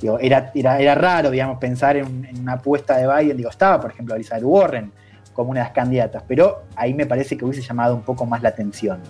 Digo, 0.00 0.18
era, 0.20 0.52
era, 0.54 0.94
raro, 0.94 1.30
digamos, 1.30 1.58
pensar 1.58 1.96
en, 1.96 2.28
una 2.40 2.54
apuesta 2.54 2.96
de 2.96 3.06
Biden, 3.06 3.36
digo, 3.36 3.50
estaba, 3.50 3.80
por 3.80 3.90
ejemplo, 3.90 4.14
Elizabeth 4.14 4.44
Warren 4.44 4.92
como 5.32 5.50
una 5.50 5.60
de 5.60 5.64
las 5.66 5.72
candidatas, 5.72 6.22
pero 6.26 6.64
ahí 6.74 6.94
me 6.94 7.06
parece 7.06 7.36
que 7.36 7.44
hubiese 7.44 7.62
llamado 7.62 7.94
un 7.94 8.02
poco 8.02 8.26
más 8.26 8.42
la 8.42 8.48
atención, 8.48 9.00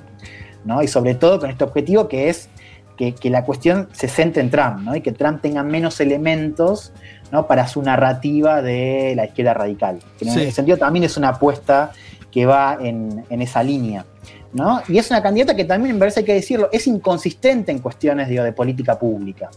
¿no? 0.65 0.83
Y 0.83 0.89
sobre 0.89 1.15
todo 1.15 1.39
con 1.39 1.49
este 1.51 1.65
objetivo 1.65 2.09
que 2.09 2.29
es 2.29 2.49
que, 2.99 3.31
la 3.31 3.45
cuestión 3.45 3.89
se 3.93 4.09
centre 4.09 4.43
en 4.43 4.51
Trump, 4.51 4.81
¿no? 4.81 4.97
Y 4.97 5.01
que 5.01 5.13
Trump 5.13 5.41
tenga 5.41 5.63
menos 5.63 6.01
elementos 6.01 6.93
¿no? 7.31 7.47
para 7.47 7.69
su 7.69 7.81
narrativa 7.81 8.61
de 8.61 9.15
la 9.15 9.27
izquierda 9.27 9.55
radical. 9.55 10.01
en 10.21 10.29
ese 10.29 10.51
sentido 10.51 10.77
también 10.77 11.05
es 11.05 11.17
una 11.17 11.29
apuesta 11.29 11.93
que 12.31 12.45
va 12.45 12.77
en, 12.81 13.25
esa 13.31 13.63
línea. 13.63 14.05
¿no? 14.53 14.83
Y 14.89 14.99
es 14.99 15.11
una 15.11 15.23
candidata 15.23 15.55
que 15.55 15.65
también, 15.65 15.95
me 15.95 16.01
parece 16.01 16.21
hay 16.21 16.27
que 16.27 16.35
decirlo, 16.35 16.69
es 16.73 16.87
inconsistente 16.87 17.71
en 17.71 17.79
cuestiones 17.79 18.29
de 18.29 18.53
política 18.53 18.99
pública. 18.99 19.51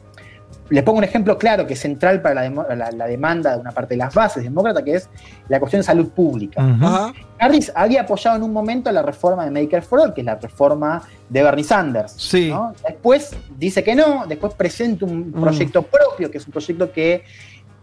Les 0.71 0.83
pongo 0.83 0.99
un 0.99 1.03
ejemplo 1.03 1.37
claro 1.37 1.67
que 1.67 1.73
es 1.73 1.79
central 1.79 2.21
para 2.21 2.49
la, 2.49 3.07
demanda 3.07 3.55
de 3.55 3.59
una 3.59 3.71
parte 3.71 3.93
de 3.93 3.97
las 3.97 4.13
bases 4.13 4.43
demócratas, 4.43 4.83
que 4.83 4.95
es 4.95 5.09
la 5.49 5.59
cuestión 5.59 5.81
de 5.81 5.83
salud 5.83 6.09
pública. 6.09 7.13
Harris 7.37 7.71
había 7.75 8.01
apoyado 8.01 8.37
en 8.37 8.43
un 8.43 8.53
momento 8.53 8.89
la 8.91 9.01
reforma 9.01 9.43
de 9.43 9.51
Medicare 9.51 9.81
for 9.81 9.99
All, 9.99 10.13
que 10.13 10.21
es 10.21 10.25
la 10.25 10.35
reforma 10.35 11.03
de 11.27 11.43
Bernie 11.43 11.65
Sanders. 11.65 12.13
Sí. 12.13 12.53
Después 12.87 13.35
dice 13.57 13.83
que 13.83 13.95
no, 13.95 14.25
después 14.25 14.53
presenta 14.53 15.05
un 15.05 15.29
mm. 15.29 15.41
proyecto 15.41 15.81
propio, 15.83 16.31
que 16.31 16.37
es 16.37 16.45
un 16.45 16.53
proyecto 16.53 16.89
que 16.91 17.25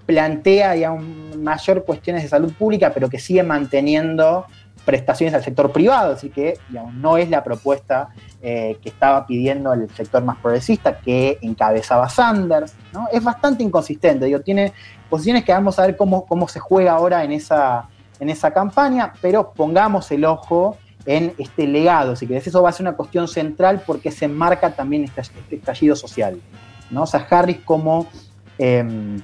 plantea 0.07 0.75
ya 0.75 0.97
mayor 1.37 1.85
cuestiones 1.85 2.23
de 2.23 2.30
salud 2.30 2.50
pública, 2.54 2.90
pero 2.95 3.11
que 3.11 3.18
sigue 3.18 3.42
manteniendo 3.42 4.47
prestaciones 4.88 5.35
al 5.35 5.45
sector 5.45 5.71
privado, 5.71 6.14
así 6.14 6.30
que 6.30 6.59
no 6.95 7.18
es 7.18 7.28
la 7.28 7.45
propuesta 7.45 8.09
eh, 8.40 8.78
que 8.80 8.88
estaba 8.88 9.26
pidiendo 9.26 9.75
el 9.75 9.90
sector 9.90 10.25
más 10.25 10.38
progresista 10.38 10.99
que 10.99 11.37
encabezaba 11.42 12.09
Sanders. 12.09 12.73
¿no? 12.95 13.07
Es 13.12 13.23
bastante 13.23 13.62
inconsistente, 13.62 14.25
digo, 14.25 14.40
tiene 14.40 14.73
posiciones 15.11 15.45
que 15.45 15.52
vamos 15.52 15.78
a 15.78 15.83
ver 15.83 15.95
cómo, 15.95 16.25
cómo 16.25 16.49
se 16.49 16.59
juega 16.59 16.92
ahora 16.92 17.23
en 17.23 17.33
esa, 17.33 17.87
en 18.18 18.30
esa 18.30 18.50
campaña, 18.50 19.12
pero 19.21 19.52
pongamos 19.52 20.11
el 20.11 20.25
ojo 20.25 20.78
en 21.04 21.35
este 21.37 21.66
legado, 21.66 22.16
si 22.16 22.26
querés, 22.26 22.47
eso 22.47 22.62
va 22.62 22.71
a 22.71 22.73
ser 22.73 22.85
una 22.85 22.97
cuestión 22.97 23.28
central 23.28 23.83
porque 23.87 24.11
se 24.11 24.25
enmarca 24.25 24.71
también 24.71 25.04
este, 25.04 25.21
este 25.21 25.57
estallido 25.57 25.97
social. 25.97 26.40
¿no? 26.90 27.02
O 27.02 27.07
sea, 27.07 27.26
Harris 27.28 27.59
como... 27.59 28.07
Em, 28.57 29.21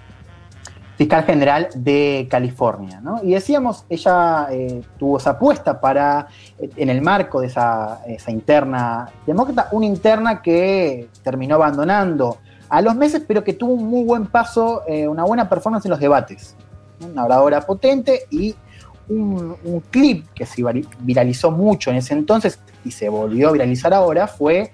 fiscal 0.97 1.25
general 1.25 1.69
de 1.75 2.27
California. 2.31 3.01
¿no? 3.01 3.21
Y 3.23 3.33
decíamos, 3.33 3.85
ella 3.89 4.49
eh, 4.51 4.83
tuvo 4.99 5.19
esa 5.19 5.31
apuesta 5.31 5.81
para, 5.81 6.29
eh, 6.59 6.71
en 6.77 6.89
el 6.89 7.03
marco 7.03 7.41
de 7.41 7.49
esa, 7.49 8.01
interna 8.29 9.09
demócrata, 9.27 9.69
una 9.73 9.87
interna 9.87 10.41
que 10.41 11.09
terminó 11.23 11.57
abandonando 11.57 12.39
a 12.69 12.81
los 12.81 12.95
meses, 12.95 13.23
pero 13.27 13.45
que 13.45 13.55
tuvo 13.55 13.75
un 13.75 13.89
muy 13.89 14.05
buen 14.05 14.27
paso, 14.27 14.83
eh, 14.87 15.07
una 15.07 15.25
buena 15.25 15.49
performance 15.49 15.85
en 15.87 15.91
los 15.91 16.01
debates. 16.01 16.57
Una 17.01 17.25
oradora 17.25 17.61
potente 17.61 18.27
y 18.31 18.55
un, 19.09 19.57
un, 19.65 19.81
clip 19.91 20.27
que 20.33 20.47
se 20.47 20.63
viralizó 21.01 21.51
mucho 21.51 21.91
en 21.91 21.97
ese 21.97 22.15
entonces 22.15 22.59
y 22.85 22.91
se 22.91 23.09
volvió 23.11 23.51
a 23.51 23.53
viralizar 23.53 23.93
ahora 23.93 24.27
fue 24.27 24.73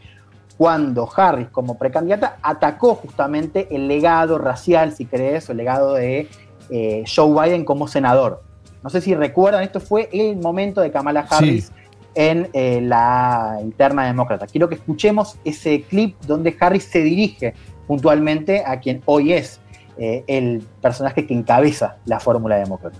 cuando 0.60 1.08
Harris 1.16 1.48
como 1.48 1.78
precandidata 1.78 2.36
atacó 2.42 2.94
justamente 2.94 3.66
el 3.74 3.88
legado 3.88 4.36
racial, 4.36 4.92
si 4.92 5.06
crees, 5.06 5.48
o 5.48 5.52
el 5.52 5.56
legado 5.56 5.94
de 5.94 6.28
eh, 6.68 7.02
Joe 7.06 7.32
Biden 7.32 7.64
como 7.64 7.88
senador. 7.88 8.42
No 8.82 8.90
sé 8.90 9.00
si 9.00 9.14
recuerdan, 9.14 9.62
esto 9.62 9.80
fue 9.80 10.10
el 10.12 10.36
momento 10.36 10.82
de 10.82 10.90
Kamala 10.90 11.26
Harris 11.30 11.72
en 12.14 12.50
eh, 12.52 12.82
la 12.82 13.56
interna 13.62 14.04
demócrata. 14.04 14.46
Quiero 14.46 14.68
que 14.68 14.74
escuchemos 14.74 15.38
ese 15.46 15.80
clip 15.80 16.20
donde 16.26 16.54
Harris 16.60 16.84
se 16.84 17.00
dirige 17.00 17.54
puntualmente 17.86 18.62
a 18.66 18.80
quien 18.80 19.00
hoy 19.06 19.32
es 19.32 19.60
eh, 19.96 20.24
el 20.26 20.62
personaje 20.82 21.26
que 21.26 21.32
encabeza 21.32 21.96
la 22.04 22.20
fórmula 22.20 22.56
demócrata. 22.56 22.98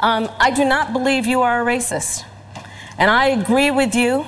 Um, 0.00 0.28
I 0.40 0.52
do 0.56 0.64
not 0.64 0.92
believe 0.92 1.28
you 1.28 1.42
are 1.42 1.62
a 1.62 1.64
racist. 1.64 2.24
And 2.96 3.10
I 3.10 3.32
agree 3.32 3.72
with 3.72 3.92
you 3.92 4.24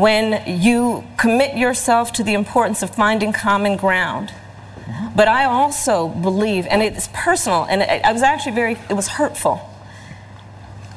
when 0.00 0.42
you 0.46 1.04
commit 1.18 1.56
yourself 1.56 2.12
to 2.14 2.24
the 2.24 2.34
importance 2.34 2.82
of 2.82 2.94
finding 2.94 3.32
common 3.32 3.76
ground. 3.76 4.32
But 5.14 5.28
I 5.28 5.44
also 5.44 6.08
believe, 6.08 6.66
and 6.66 6.82
it's 6.82 7.08
personal, 7.12 7.66
and 7.68 7.82
I 7.82 8.12
was 8.12 8.22
actually 8.22 8.54
very, 8.54 8.78
it 8.88 8.94
was 8.94 9.08
hurtful 9.08 9.60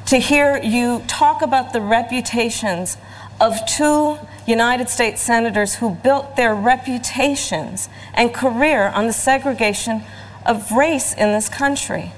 to 0.06 0.18
hear 0.18 0.58
you 0.62 1.02
talk 1.06 1.42
about 1.42 1.72
the 1.72 1.80
reputations 1.80 2.96
of 3.40 3.54
two 3.66 4.18
United 4.46 4.88
States 4.88 5.20
senators 5.22 5.76
who 5.76 5.90
built 5.90 6.36
their 6.36 6.54
reputations 6.54 7.88
and 8.12 8.32
career 8.32 8.88
on 8.88 9.06
the 9.06 9.12
segregation 9.12 10.02
of 10.44 10.70
race 10.72 11.14
in 11.14 11.32
this 11.32 11.48
country. 11.48 12.12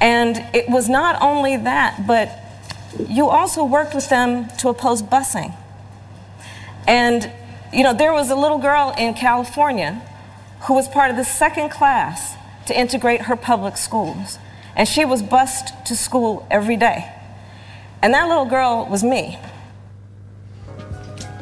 And 0.00 0.44
it 0.54 0.68
was 0.68 0.88
not 0.88 1.20
only 1.22 1.56
that, 1.56 2.06
but 2.06 2.30
you 3.08 3.28
also 3.28 3.64
worked 3.64 3.94
with 3.94 4.08
them 4.08 4.48
to 4.58 4.68
oppose 4.68 5.02
busing. 5.02 5.54
And, 6.86 7.30
you 7.72 7.82
know, 7.82 7.92
there 7.92 8.12
was 8.12 8.30
a 8.30 8.36
little 8.36 8.58
girl 8.58 8.94
in 8.98 9.14
California 9.14 10.02
who 10.62 10.74
was 10.74 10.88
part 10.88 11.10
of 11.10 11.16
the 11.16 11.24
second 11.24 11.70
class 11.70 12.34
to 12.66 12.78
integrate 12.78 13.22
her 13.22 13.36
public 13.36 13.76
schools. 13.76 14.38
And 14.76 14.88
she 14.88 15.04
was 15.04 15.22
bused 15.22 15.72
to 15.86 15.96
school 15.96 16.46
every 16.50 16.76
day. 16.76 17.04
And 18.02 18.14
that 18.14 18.28
little 18.28 18.46
girl 18.46 18.86
was 18.90 19.02
me. 19.02 19.38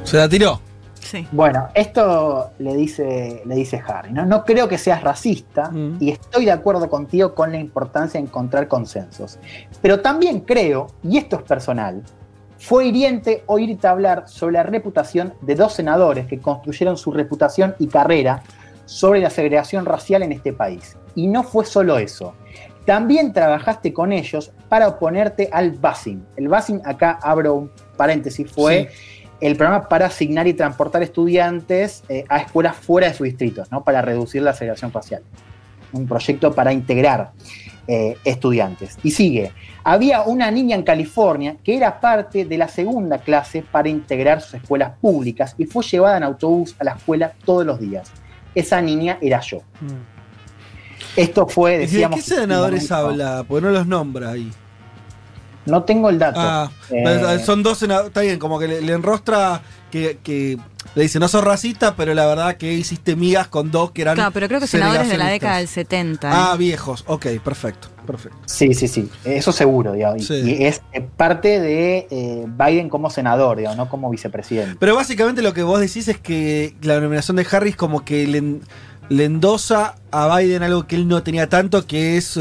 Se 0.05 0.17
la 0.17 0.29
tiró. 0.29 0.61
Sí. 1.01 1.27
Bueno, 1.33 1.69
esto 1.75 2.51
le 2.59 2.75
dice, 2.75 3.43
le 3.47 3.55
dice 3.55 3.83
Harry. 3.87 4.13
¿no? 4.13 4.27
no 4.27 4.45
creo 4.45 4.69
que 4.69 4.77
seas 4.77 5.03
racista 5.03 5.71
mm. 5.71 5.99
y 6.01 6.11
estoy 6.11 6.45
de 6.45 6.53
acuerdo 6.53 6.91
contigo 6.91 7.35
con 7.35 7.51
la 7.53 7.59
importancia 7.59 8.21
de 8.21 8.27
encontrar 8.27 8.69
consensos. 8.69 9.39
Pero 9.81 10.01
también 10.01 10.41
creo, 10.41 10.89
y 11.03 11.17
esto 11.17 11.37
es 11.37 11.43
personal, 11.43 12.03
fue 12.59 12.87
hiriente 12.87 13.45
oírte 13.47 13.87
hablar 13.87 14.25
sobre 14.27 14.55
la 14.55 14.65
reputación 14.65 15.35
de 15.41 15.55
dos 15.55 15.75
senadores 15.75 16.27
que 16.27 16.41
construyeron 16.41 16.97
su 16.97 17.13
reputación 17.13 17.75
y 17.79 17.87
carrera 17.87 18.43
sobre 18.85 19.21
la 19.21 19.31
segregación 19.31 19.85
racial 19.85 20.23
en 20.23 20.33
este 20.33 20.53
país. 20.53 20.97
Y 21.15 21.27
no 21.27 21.43
fue 21.43 21.65
solo 21.65 21.99
eso. 21.99 22.35
También 22.85 23.33
trabajaste 23.33 23.93
con 23.93 24.13
ellos 24.13 24.51
para 24.69 24.89
oponerte 24.89 25.51
al 25.53 25.73
busing. 25.73 26.25
El 26.37 26.49
busing, 26.49 26.81
acá 26.85 27.19
abro 27.23 27.55
un 27.55 27.71
paréntesis, 27.97 28.51
fue 28.51 28.91
el 29.41 29.57
programa 29.57 29.89
para 29.89 30.07
asignar 30.07 30.47
y 30.49 30.55
transportar 30.55 31.03
estudiantes 31.03 32.03
eh, 32.09 32.25
a 32.29 32.39
escuelas 32.39 32.77
fuera 32.77 33.09
de 33.09 33.15
sus 33.15 33.27
distritos, 33.27 33.71
¿no? 33.71 33.85
para 33.85 34.03
reducir 34.03 34.43
la 34.43 34.53
segregación 34.53 34.93
racial. 34.93 35.23
Un 35.93 36.07
proyecto 36.07 36.53
para 36.53 36.73
integrar 36.73 37.33
eh, 37.87 38.17
estudiantes. 38.25 38.99
Y 39.03 39.11
sigue, 39.11 39.53
había 39.83 40.23
una 40.23 40.51
niña 40.51 40.77
en 40.77 40.83
California 40.83 41.57
que 41.65 41.77
era 41.77 41.99
parte 42.01 42.45
de 42.45 42.59
la 42.59 42.69
segunda 42.69 43.19
clase 43.19 43.63
para 43.63 43.89
integrar 43.89 44.43
sus 44.43 44.55
escuelas 44.55 44.93
públicas 45.01 45.55
y 45.57 45.65
fue 45.65 45.83
llevada 45.85 46.19
en 46.19 46.25
autobús 46.25 46.77
a 46.79 46.85
la 46.85 46.93
escuela 46.93 47.33
todos 47.45 47.65
los 47.65 47.81
días. 47.81 48.11
Esa 48.55 48.83
niña 48.83 49.19
era 49.23 49.41
yo. 49.41 49.59
Mm. 49.81 50.19
Esto 51.17 51.49
fue, 51.49 51.79
decíamos... 51.79 52.19
¿De 52.19 52.23
qué 52.23 52.37
senadores 52.41 52.93
habla? 52.93 53.45
Porque 53.49 53.67
no 53.67 53.73
los 53.73 53.87
nombra 53.87 54.33
ahí. 54.33 54.51
No 55.69 55.83
tengo 55.85 56.09
el 56.09 56.19
dato. 56.19 56.41
Ah, 56.41 56.71
eh, 56.91 57.41
son 57.45 57.63
dos 57.63 57.79
senadores, 57.79 58.09
está 58.09 58.23
bien, 58.23 58.39
como 58.39 58.59
que 58.59 58.67
le, 58.67 58.93
enrostra 58.93 59.61
que, 59.91 60.19
que, 60.23 60.59
le 60.95 61.03
dice, 61.03 61.19
no 61.19 61.29
sos 61.29 61.45
racista, 61.45 61.95
pero 61.95 62.15
la 62.15 62.27
verdad 62.27 62.57
que 62.57 62.73
hiciste 62.73 63.17
migas 63.17 63.49
con 63.49 63.71
dos 63.71 63.91
que 63.91 64.03
eran. 64.03 64.15
Claro, 64.15 64.31
pero 64.33 64.49
creo 64.49 64.61
que 64.61 64.67
senadores 64.67 65.09
de 65.09 65.19
la 65.19 65.29
década 65.29 65.59
del 65.59 65.69
70. 65.69 66.27
¿eh? 66.27 66.33
Ah, 66.35 66.57
viejos, 66.59 67.05
ok, 67.07 67.27
perfecto, 67.45 67.89
perfecto. 68.07 68.39
Sí, 68.47 68.73
sí, 68.73 68.89
sí, 68.89 69.11
eso 69.25 69.53
seguro, 69.53 69.93
digamos. 69.93 70.31
Y 70.31 70.65
es 70.65 70.81
parte 71.17 71.61
de 71.61 72.09
eh, 72.11 72.47
Biden 72.47 72.89
como 72.89 73.11
senador, 73.11 73.59
digamos, 73.59 73.77
no 73.77 73.89
como 73.91 74.09
vicepresidente. 74.09 74.77
Pero 74.81 74.95
básicamente 74.95 75.43
lo 75.43 75.53
que 75.53 75.63
vos 75.63 75.81
decís 75.81 76.09
es 76.09 76.19
que 76.19 76.75
la 76.81 76.99
nominación 76.99 77.37
de 77.37 77.47
Harris 77.51 77.77
como 77.77 78.05
que 78.05 78.27
le, 78.27 78.61
le 79.11 79.25
endosa 79.25 79.97
a 80.11 80.35
Biden 80.35 80.63
algo 80.63 80.87
que 80.87 80.97
él 80.97 81.09
no 81.09 81.23
tenía 81.23 81.49
tanto, 81.49 81.87
que 81.87 82.17
es 82.17 82.39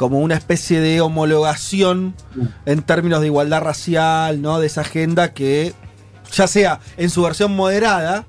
como 0.00 0.20
una 0.20 0.34
especie 0.34 0.80
de 0.80 1.02
homologación 1.02 2.14
en 2.64 2.80
términos 2.80 3.20
de 3.20 3.26
igualdad 3.26 3.60
racial, 3.60 4.40
¿no? 4.40 4.58
De 4.58 4.66
esa 4.66 4.80
agenda 4.80 5.34
que, 5.34 5.74
ya 6.32 6.46
sea 6.46 6.80
en 6.96 7.10
su 7.10 7.22
versión 7.22 7.54
moderada, 7.54 8.24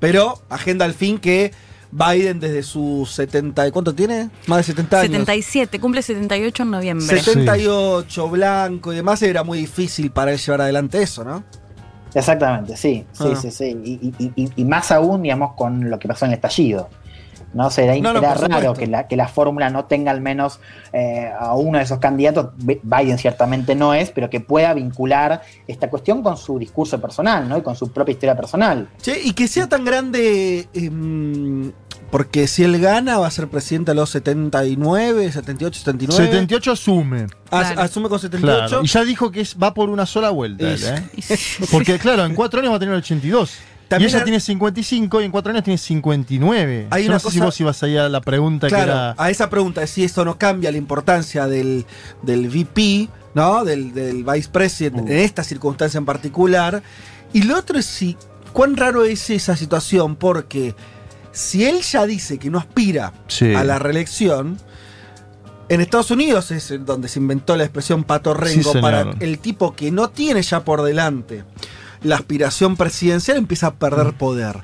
pero 0.00 0.40
agenda 0.48 0.86
al 0.86 0.94
fin 0.94 1.18
que 1.18 1.52
Biden 1.90 2.40
desde 2.40 2.62
sus 2.62 3.10
70, 3.10 3.70
¿cuánto 3.72 3.94
tiene? 3.94 4.30
Más 4.46 4.56
de 4.60 4.62
70 4.62 5.00
años. 5.00 5.10
77, 5.10 5.80
cumple 5.80 6.00
78 6.00 6.62
en 6.62 6.70
noviembre. 6.70 7.06
78, 7.06 8.28
blanco 8.30 8.90
y 8.94 8.96
demás, 8.96 9.20
era 9.20 9.44
muy 9.44 9.58
difícil 9.58 10.12
para 10.12 10.32
él 10.32 10.38
llevar 10.38 10.62
adelante 10.62 11.02
eso, 11.02 11.24
¿no? 11.24 11.44
Exactamente, 12.14 12.74
sí, 12.74 13.04
sí, 13.12 13.24
ah. 13.30 13.36
sí, 13.36 13.50
sí. 13.50 13.76
Y, 13.84 14.50
y, 14.56 14.64
más 14.64 14.90
aún, 14.90 15.20
digamos, 15.20 15.56
con 15.56 15.90
lo 15.90 15.98
que 15.98 16.08
pasó 16.08 16.24
en 16.24 16.30
el 16.30 16.36
estallido. 16.36 16.88
¿No? 17.54 17.70
Será, 17.70 17.94
No, 17.96 18.12
no, 18.12 18.18
era 18.20 18.34
raro 18.34 18.44
supuesto. 18.44 18.74
que 18.74 18.86
la, 18.86 19.06
que 19.08 19.16
la 19.16 19.28
fórmula 19.28 19.70
no 19.70 19.84
tenga 19.84 20.10
al 20.10 20.20
menos 20.20 20.60
eh, 20.92 21.30
a 21.38 21.54
uno 21.54 21.78
de 21.78 21.84
esos 21.84 21.98
candidatos, 21.98 22.48
Bi- 22.56 22.80
Biden 22.82 23.18
ciertamente 23.18 23.74
no 23.74 23.94
es, 23.94 24.10
pero 24.10 24.30
que 24.30 24.40
pueda 24.40 24.72
vincular 24.74 25.42
esta 25.66 25.90
cuestión 25.90 26.22
con 26.22 26.36
su 26.36 26.58
discurso 26.58 27.00
personal, 27.00 27.48
¿no? 27.48 27.58
Y 27.58 27.62
con 27.62 27.76
su 27.76 27.90
propia 27.92 28.12
historia 28.12 28.36
personal. 28.36 28.88
Che, 29.00 29.20
y 29.22 29.32
que 29.32 29.48
sea 29.48 29.68
tan 29.68 29.84
grande, 29.84 30.68
em, 30.74 31.72
porque 32.10 32.46
si 32.46 32.62
él 32.62 32.78
gana 32.80 33.18
va 33.18 33.26
a 33.26 33.30
ser 33.30 33.48
presidente 33.48 33.90
a 33.92 33.94
los 33.94 34.10
79, 34.10 35.32
78, 35.32 35.78
79. 35.78 36.24
78 36.26 36.72
asume. 36.72 37.26
As- 37.50 37.72
Claro. 37.72 37.80
Asume 37.82 38.08
con 38.08 38.18
78. 38.18 38.66
Claro. 38.68 38.84
Y 38.84 38.86
ya 38.86 39.04
dijo 39.04 39.30
que 39.30 39.40
es- 39.40 39.56
va 39.62 39.72
por 39.74 39.88
una 39.90 40.06
sola 40.06 40.30
vuelta. 40.30 40.64
él, 40.68 40.74
Es- 40.74 40.84
¿eh? 41.60 41.66
Porque, 41.70 41.98
claro, 42.02 42.24
en 42.24 42.34
cuatro 42.34 42.60
años 42.60 42.72
va 42.72 42.76
a 42.76 42.80
tener 42.80 42.94
82. 42.94 43.52
También 43.96 44.10
y 44.10 44.14
ella 44.14 44.24
tiene 44.24 44.40
55 44.40 45.20
y 45.20 45.24
en 45.24 45.30
cuatro 45.30 45.50
años 45.52 45.64
tiene 45.64 45.78
59. 45.78 46.86
Hay 46.90 47.02
Yo 47.04 47.08
una 47.08 47.16
no 47.16 47.20
sé 47.20 47.30
si 47.30 47.40
vos 47.40 47.60
ibas 47.60 47.82
ahí 47.82 47.96
a 47.96 48.08
la 48.08 48.20
pregunta 48.20 48.68
que 48.68 48.74
era. 48.74 49.14
a 49.16 49.30
esa 49.30 49.48
pregunta 49.50 49.80
de 49.80 49.86
si 49.86 50.04
esto 50.04 50.24
no 50.24 50.38
cambia 50.38 50.70
la 50.70 50.78
importancia 50.78 51.46
del, 51.46 51.84
del 52.22 52.48
VP, 52.48 53.08
¿no? 53.34 53.64
Del, 53.64 53.92
del 53.94 54.24
Vice 54.24 54.48
President 54.50 54.96
Mm. 55.04 55.08
en 55.12 55.18
esta 55.18 55.44
circunstancia 55.44 55.98
en 55.98 56.04
particular. 56.04 56.82
Y 57.32 57.42
lo 57.42 57.56
otro 57.58 57.78
es 57.78 57.86
si, 57.86 58.16
cuán 58.52 58.76
raro 58.76 59.04
es 59.04 59.30
esa 59.30 59.56
situación, 59.56 60.16
porque 60.16 60.74
si 61.32 61.64
él 61.64 61.80
ya 61.82 62.04
dice 62.06 62.38
que 62.38 62.50
no 62.50 62.58
aspira 62.58 63.12
Sí. 63.28 63.54
a 63.54 63.64
la 63.64 63.78
reelección, 63.78 64.58
en 65.68 65.80
Estados 65.80 66.10
Unidos 66.10 66.50
es 66.50 66.74
donde 66.84 67.08
se 67.08 67.18
inventó 67.18 67.56
la 67.56 67.62
expresión 67.64 68.04
pato 68.04 68.34
rengo 68.34 68.72
para 68.82 69.12
el 69.20 69.38
tipo 69.38 69.74
que 69.74 69.90
no 69.90 70.10
tiene 70.10 70.42
ya 70.42 70.62
por 70.64 70.82
delante 70.82 71.44
la 72.04 72.16
aspiración 72.16 72.76
presidencial 72.76 73.36
empieza 73.36 73.68
a 73.68 73.74
perder 73.74 74.14
poder. 74.14 74.58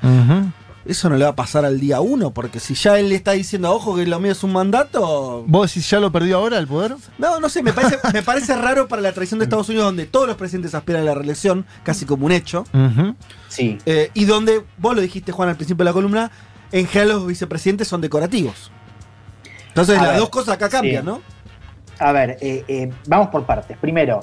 Eso 0.85 1.11
no 1.11 1.16
le 1.16 1.25
va 1.25 1.33
a 1.33 1.37
pasar 1.37 1.66
al 1.66 1.78
día 1.78 2.00
uno, 2.00 2.30
porque 2.30 2.61
si 2.61 2.73
ya 2.75 2.99
él 2.99 3.11
le 3.11 3.14
está 3.16 3.33
diciendo, 3.33 3.71
ojo, 3.73 3.95
que 3.97 4.07
lo 4.07 4.18
mío 4.21 4.33
es 4.33 4.42
un 4.42 4.54
mandato. 4.54 5.45
¿Vos 5.47 5.68
decís 5.71 5.90
ya 5.90 6.00
lo 6.00 6.11
perdió 6.11 6.38
ahora 6.38 6.57
el 6.59 6.66
poder? 6.66 6.97
No, 7.18 7.40
no 7.40 7.50
sé, 7.50 7.62
me 7.62 7.75
parece, 7.75 7.99
me 8.14 8.23
parece 8.23 8.57
raro 8.57 8.88
para 8.88 9.02
la 9.02 9.12
tradición 9.12 9.38
de 9.38 9.45
Estados 9.45 9.68
Unidos, 9.68 9.85
donde 9.85 10.07
todos 10.07 10.26
los 10.26 10.37
presidentes 10.37 10.75
aspiran 10.75 11.02
a 11.02 11.04
la 11.04 11.14
reelección, 11.14 11.66
casi 11.83 12.07
como 12.07 12.25
un 12.25 12.33
hecho. 12.33 12.64
Sí. 13.49 13.76
eh, 13.85 14.11
y 14.14 14.25
donde, 14.25 14.64
vos 14.78 14.95
lo 14.95 15.02
dijiste, 15.02 15.30
Juan, 15.30 15.50
al 15.50 15.57
principio 15.57 15.85
de 15.85 15.90
la 15.90 15.92
columna, 15.92 16.30
en 16.73 16.87
general 16.87 17.16
los 17.16 17.26
vicepresidentes 17.26 17.87
son 17.87 18.00
decorativos. 18.00 18.71
Entonces, 19.68 19.99
A 19.99 20.02
las 20.02 20.11
ver, 20.12 20.21
dos 20.21 20.30
cosas 20.30 20.54
acá 20.54 20.71
cambian, 20.71 21.02
sí. 21.04 21.07
¿no? 21.07 21.21
A 21.99 22.12
ver, 22.12 22.38
eh, 22.40 22.64
eh, 22.66 22.90
vamos 23.07 23.28
por 23.28 23.45
partes. 23.45 23.76
Primero, 23.76 24.21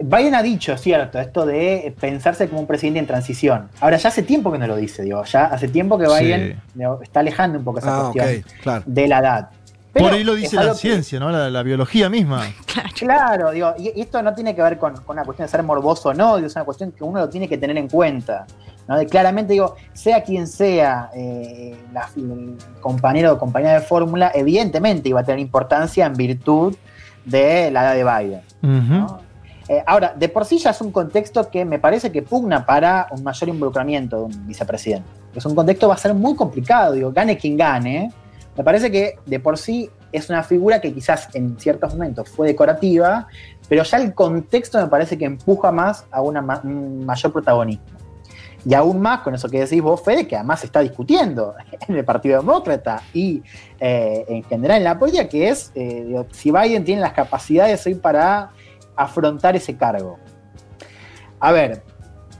Biden 0.00 0.34
ha 0.34 0.42
dicho, 0.42 0.76
cierto, 0.78 1.18
esto 1.18 1.44
de 1.44 1.94
pensarse 2.00 2.48
como 2.48 2.60
un 2.60 2.66
presidente 2.66 3.00
en 3.00 3.06
transición. 3.06 3.68
Ahora, 3.80 3.96
ya 3.96 4.08
hace 4.08 4.22
tiempo 4.22 4.52
que 4.52 4.58
no 4.58 4.66
lo 4.66 4.76
dice, 4.76 5.02
digo, 5.02 5.24
ya 5.24 5.46
hace 5.46 5.68
tiempo 5.68 5.98
que 5.98 6.06
Biden 6.06 6.60
digo, 6.74 7.00
está 7.02 7.20
alejando 7.20 7.58
un 7.58 7.64
poco 7.64 7.78
esa 7.80 8.08
Ah, 8.08 8.10
cuestión 8.12 8.44
claro. 8.62 8.82
de 8.86 9.08
la 9.08 9.18
edad. 9.18 9.48
Por 9.92 10.12
ahí 10.12 10.22
lo 10.22 10.34
dice 10.36 10.54
la 10.54 10.68
que- 10.68 10.74
ciencia, 10.74 11.18
¿no? 11.18 11.30
La, 11.30 11.50
la 11.50 11.62
biología 11.64 12.08
misma. 12.08 12.42
Claro, 12.98 13.50
digo, 13.50 13.74
y 13.78 14.00
esto 14.00 14.22
no 14.22 14.34
tiene 14.34 14.54
que 14.54 14.62
ver 14.62 14.78
con, 14.78 14.94
con 15.02 15.16
una 15.16 15.24
cuestión 15.24 15.46
de 15.46 15.50
ser 15.50 15.62
morboso 15.62 16.10
o 16.10 16.14
no, 16.14 16.36
digo, 16.36 16.46
es 16.46 16.54
una 16.54 16.64
cuestión 16.64 16.92
que 16.92 17.02
uno 17.04 17.20
lo 17.20 17.28
tiene 17.28 17.48
que 17.48 17.58
tener 17.58 17.76
en 17.76 17.88
cuenta. 17.88 18.46
¿no? 18.86 18.96
De 18.96 19.06
claramente, 19.06 19.52
digo, 19.52 19.74
sea 19.92 20.22
quien 20.22 20.46
sea 20.46 21.10
eh, 21.14 21.76
la- 21.92 22.08
el 22.16 22.56
compañero 22.80 23.32
o 23.32 23.38
compañera 23.38 23.74
de 23.74 23.80
fórmula, 23.80 24.30
evidentemente 24.34 25.08
iba 25.08 25.20
a 25.20 25.24
tener 25.24 25.40
importancia 25.40 26.06
en 26.06 26.12
virtud 26.14 26.76
de 27.24 27.70
la 27.72 27.94
edad 27.94 27.94
de 27.94 28.24
Biden. 28.26 28.42
Ujú. 28.62 28.94
¿no? 28.94 29.27
Eh, 29.68 29.82
ahora, 29.86 30.14
de 30.16 30.28
por 30.28 30.44
sí 30.46 30.58
ya 30.58 30.70
es 30.70 30.80
un 30.80 30.90
contexto 30.90 31.50
que 31.50 31.64
me 31.64 31.78
parece 31.78 32.10
que 32.10 32.22
pugna 32.22 32.64
para 32.64 33.06
un 33.10 33.22
mayor 33.22 33.48
involucramiento 33.50 34.16
de 34.16 34.22
un 34.24 34.46
vicepresidente. 34.46 35.08
Es 35.34 35.44
un 35.44 35.54
contexto 35.54 35.86
que 35.86 35.88
va 35.88 35.94
a 35.94 35.98
ser 35.98 36.14
muy 36.14 36.34
complicado, 36.34 36.94
digo, 36.94 37.12
gane 37.12 37.36
quien 37.36 37.56
gane. 37.56 38.10
Me 38.56 38.64
parece 38.64 38.90
que 38.90 39.18
de 39.26 39.38
por 39.40 39.58
sí 39.58 39.90
es 40.10 40.30
una 40.30 40.42
figura 40.42 40.80
que 40.80 40.92
quizás 40.92 41.28
en 41.34 41.58
ciertos 41.60 41.92
momentos 41.92 42.28
fue 42.30 42.46
decorativa, 42.46 43.28
pero 43.68 43.82
ya 43.82 43.98
el 43.98 44.14
contexto 44.14 44.80
me 44.80 44.86
parece 44.86 45.18
que 45.18 45.26
empuja 45.26 45.70
más 45.70 46.06
a 46.10 46.22
una 46.22 46.40
un 46.64 47.04
mayor 47.04 47.32
protagonismo. 47.32 47.84
Y 48.64 48.74
aún 48.74 49.00
más 49.00 49.20
con 49.20 49.34
eso 49.34 49.48
que 49.48 49.60
decís 49.60 49.80
vos, 49.80 50.02
Fede, 50.02 50.26
que 50.26 50.34
además 50.34 50.60
se 50.60 50.66
está 50.66 50.80
discutiendo 50.80 51.54
en 51.88 51.96
el 51.96 52.04
Partido 52.04 52.38
Demócrata 52.40 53.02
y 53.12 53.42
eh, 53.78 54.24
en 54.28 54.42
general 54.44 54.78
en 54.78 54.84
la 54.84 54.98
política, 54.98 55.28
que 55.28 55.48
es 55.48 55.70
eh, 55.74 56.24
si 56.32 56.50
Biden 56.50 56.84
tiene 56.84 57.00
las 57.00 57.12
capacidades 57.12 57.86
hoy 57.86 57.94
para 57.94 58.50
afrontar 58.98 59.56
ese 59.56 59.76
cargo. 59.76 60.18
A 61.40 61.52
ver, 61.52 61.82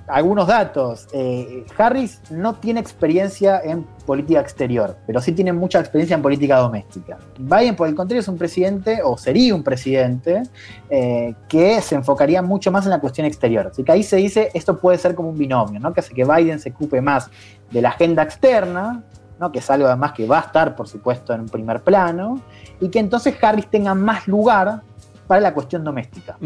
algunos 0.08 0.46
datos. 0.46 1.06
Eh, 1.12 1.64
Harris 1.76 2.20
no 2.30 2.54
tiene 2.54 2.80
experiencia 2.80 3.60
en 3.62 3.84
política 4.06 4.40
exterior, 4.40 4.96
pero 5.06 5.20
sí 5.20 5.32
tiene 5.32 5.52
mucha 5.52 5.78
experiencia 5.78 6.14
en 6.14 6.22
política 6.22 6.58
doméstica. 6.58 7.18
Biden, 7.38 7.76
por 7.76 7.88
el 7.88 7.94
contrario, 7.94 8.20
es 8.20 8.28
un 8.28 8.38
presidente, 8.38 9.00
o 9.04 9.16
sería 9.18 9.54
un 9.54 9.62
presidente, 9.62 10.42
eh, 10.88 11.34
que 11.48 11.80
se 11.82 11.94
enfocaría 11.94 12.42
mucho 12.42 12.72
más 12.72 12.84
en 12.84 12.90
la 12.90 13.00
cuestión 13.00 13.26
exterior. 13.26 13.68
Así 13.70 13.84
que 13.84 13.92
ahí 13.92 14.02
se 14.02 14.16
dice, 14.16 14.50
esto 14.54 14.78
puede 14.78 14.98
ser 14.98 15.14
como 15.14 15.28
un 15.28 15.38
binomio, 15.38 15.78
¿no? 15.78 15.92
que 15.92 16.00
hace 16.00 16.14
que 16.14 16.24
Biden 16.24 16.58
se 16.58 16.70
ocupe 16.70 17.00
más 17.00 17.30
de 17.70 17.82
la 17.82 17.90
agenda 17.90 18.22
externa, 18.22 19.02
¿no? 19.38 19.52
que 19.52 19.58
es 19.58 19.70
algo 19.70 19.86
además 19.86 20.12
que 20.12 20.26
va 20.26 20.38
a 20.38 20.42
estar, 20.42 20.74
por 20.74 20.88
supuesto, 20.88 21.34
en 21.34 21.42
un 21.42 21.48
primer 21.48 21.82
plano, 21.82 22.40
y 22.80 22.88
que 22.88 22.98
entonces 22.98 23.34
Harris 23.42 23.68
tenga 23.68 23.94
más 23.94 24.26
lugar 24.26 24.82
para 25.28 25.40
la 25.40 25.54
cuestión 25.54 25.84
doméstica. 25.84 26.36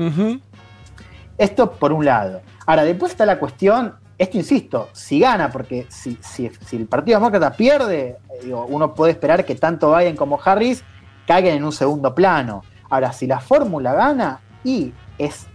Esto 1.38 1.72
por 1.72 1.92
un 1.92 2.04
lado. 2.04 2.42
Ahora, 2.66 2.84
después 2.84 3.12
está 3.12 3.24
la 3.24 3.38
cuestión, 3.38 3.94
esto 4.18 4.36
insisto, 4.36 4.88
si 4.92 5.18
gana, 5.20 5.50
porque 5.50 5.86
si, 5.88 6.18
si- 6.20 6.50
si 6.66 6.76
el 6.76 6.86
Partido 6.86 7.18
Demócrata 7.18 7.52
pierde, 7.52 8.08
eh, 8.30 8.44
digo, 8.44 8.66
uno 8.68 8.94
puede 8.94 9.12
esperar 9.12 9.44
que 9.44 9.54
tanto 9.54 9.96
Biden 9.96 10.14
como 10.16 10.38
Harris 10.44 10.84
caigan 11.26 11.54
en 11.56 11.64
un 11.64 11.72
segundo 11.72 12.14
plano. 12.14 12.62
Ahora, 12.90 13.12
si 13.12 13.26
la 13.26 13.40
fórmula 13.40 13.94
gana, 13.94 14.40
y 14.64 14.92
es 15.18 15.46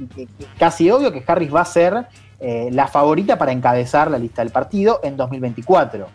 casi 0.57 0.89
obvio 0.89 1.11
que 1.11 1.23
Harris 1.25 1.53
va 1.53 1.61
a 1.61 1.65
ser 1.65 2.07
eh, 2.39 2.69
la 2.71 2.87
favorita 2.87 3.37
para 3.37 3.51
encabezar 3.51 4.09
la 4.11 4.17
lista 4.17 4.41
del 4.41 4.51
partido 4.51 4.99
en 5.03 5.15
2024. 5.15 6.07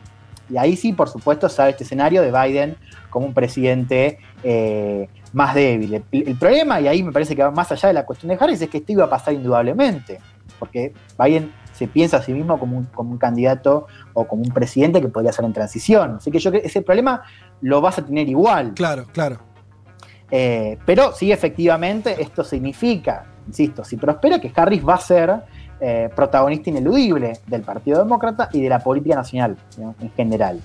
Y 0.51 0.57
ahí 0.59 0.77
sí, 0.77 0.93
por 0.93 1.09
supuesto, 1.09 1.49
sale 1.49 1.71
este 1.71 1.85
escenario 1.85 2.21
de 2.21 2.31
Biden 2.33 2.77
como 3.09 3.27
un 3.27 3.33
presidente 3.35 4.19
eh, 4.43 5.09
más 5.33 5.55
débil. 5.55 5.95
El, 5.95 6.05
el 6.29 6.37
problema, 6.37 6.81
y 6.81 6.89
ahí 6.89 7.03
me 7.03 7.13
parece 7.13 7.35
que 7.35 7.43
va 7.43 7.51
más 7.51 7.71
allá 7.73 7.89
de 7.89 7.95
la 7.95 8.05
cuestión 8.05 8.29
de 8.29 8.39
Harris, 8.41 8.61
es 8.63 8.69
que 8.69 8.79
esto 8.79 8.93
iba 8.93 9.05
a 9.05 9.11
pasar 9.11 9.35
indudablemente, 9.35 10.21
porque 10.59 10.93
Biden 11.19 11.53
se 11.73 11.89
piensa 11.89 12.19
a 12.19 12.23
sí 12.23 12.33
mismo 12.33 12.59
como 12.59 12.77
un, 12.79 12.85
como 12.85 13.11
un 13.11 13.19
candidato 13.19 13.87
o 14.13 14.27
como 14.27 14.43
un 14.43 14.51
presidente 14.53 15.01
que 15.01 15.09
podría 15.09 15.33
ser 15.33 15.45
en 15.45 15.53
transición. 15.53 16.17
Así 16.17 16.31
que 16.31 16.39
yo 16.39 16.51
creo 16.51 16.63
que 16.63 16.69
ese 16.69 16.83
problema 16.83 17.23
lo 17.61 17.81
vas 17.81 17.99
a 17.99 18.05
tener 18.05 18.29
igual. 18.29 18.75
Claro, 18.75 19.07
claro. 19.13 19.39
Eh, 20.31 20.79
pero 20.87 21.13
sí, 21.13 21.31
efectivamente, 21.33 22.21
esto 22.21 22.45
significa, 22.45 23.27
insisto, 23.47 23.85
si 23.85 23.97
prospera, 23.97 24.41
que 24.41 24.51
Harris 24.55 24.87
va 24.87 24.95
a 24.95 24.99
ser 24.99 25.43
eh, 25.81 26.09
protagonista 26.15 26.71
ineludible 26.71 27.41
del 27.47 27.63
Partido 27.63 27.99
Demócrata 27.99 28.49
y 28.53 28.63
de 28.63 28.69
la 28.69 28.79
política 28.79 29.17
nacional 29.17 29.57
¿no? 29.77 29.95
en 30.01 30.11
general. 30.13 30.61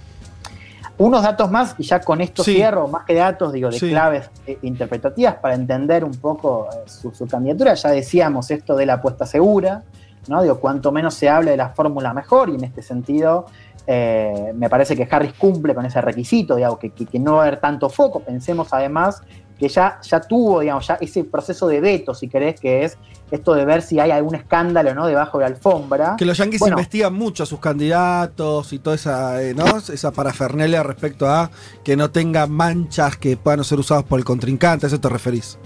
Unos 0.99 1.21
datos 1.21 1.51
más, 1.51 1.75
y 1.77 1.83
ya 1.83 1.99
con 1.99 2.21
esto 2.21 2.43
Sí. 2.43 2.55
cierro, 2.55 2.87
más 2.87 3.05
que 3.05 3.13
datos, 3.13 3.53
digo, 3.53 3.69
de 3.69 3.77
Sí. 3.77 3.89
claves 3.89 4.31
eh, 4.47 4.57
interpretativas 4.63 5.35
para 5.35 5.53
entender 5.53 6.03
un 6.03 6.15
poco 6.15 6.67
eh, 6.73 6.89
su, 6.89 7.11
su 7.13 7.27
candidatura. 7.27 7.75
Ya 7.75 7.89
decíamos 7.91 8.49
esto 8.49 8.75
de 8.75 8.87
la 8.87 8.93
apuesta 8.93 9.25
segura, 9.27 9.83
¿no? 10.27 10.41
Digo, 10.41 10.59
cuanto 10.59 10.91
menos 10.91 11.13
se 11.13 11.29
hable 11.29 11.51
de 11.51 11.57
la 11.57 11.69
fórmula 11.69 12.13
mejor, 12.13 12.49
y 12.49 12.55
en 12.55 12.63
este 12.63 12.81
sentido 12.81 13.45
eh, 13.89 14.51
me 14.55 14.69
parece 14.69 14.97
que 14.97 15.07
Harris 15.09 15.33
cumple 15.35 15.73
con 15.73 15.85
ese 15.85 16.01
requisito, 16.01 16.55
digamos, 16.57 16.77
que, 16.79 16.89
que- 16.89 17.05
que 17.05 17.19
no 17.19 17.35
va 17.35 17.43
a 17.43 17.47
haber 17.47 17.59
tanto 17.61 17.89
foco. 17.89 18.19
Pensemos 18.19 18.73
además 18.73 19.21
que 19.59 19.67
ya, 19.69 19.99
ya 20.01 20.19
tuvo, 20.21 20.59
digamos, 20.59 20.87
ya 20.87 20.95
ese 20.95 21.23
proceso 21.23 21.67
de 21.67 21.81
veto, 21.81 22.13
si 22.13 22.27
querés, 22.27 22.59
que 22.59 22.83
es 22.83 22.97
esto 23.31 23.55
de 23.55 23.65
ver 23.65 23.81
si 23.81 23.99
hay 23.99 24.11
algún 24.11 24.35
escándalo, 24.35 24.93
¿no? 24.93 25.07
Debajo 25.07 25.37
de 25.39 25.43
la 25.43 25.47
alfombra. 25.55 26.15
Que 26.17 26.25
los 26.25 26.37
Bueno. 26.37 26.75
investigan 26.75 27.13
mucho 27.13 27.43
a 27.43 27.45
sus 27.45 27.59
candidatos 27.59 28.71
y 28.71 28.79
toda 28.79 28.95
esa, 28.95 29.41
eh, 29.43 29.53
¿no? 29.53 29.65
esa 29.77 30.11
parafernalia 30.11 30.83
respecto 30.83 31.27
a 31.27 31.51
que 31.83 31.97
no 31.97 32.09
tenga 32.11 32.47
manchas 32.47 33.17
que 33.17 33.35
puedan 33.35 33.63
ser 33.63 33.79
usadas 33.79 34.03
por 34.03 34.19
el 34.19 34.25
contrincante, 34.25 34.85
¿a 34.85 34.87
eso 34.87 34.99
te 34.99 35.09
referís? 35.09 35.57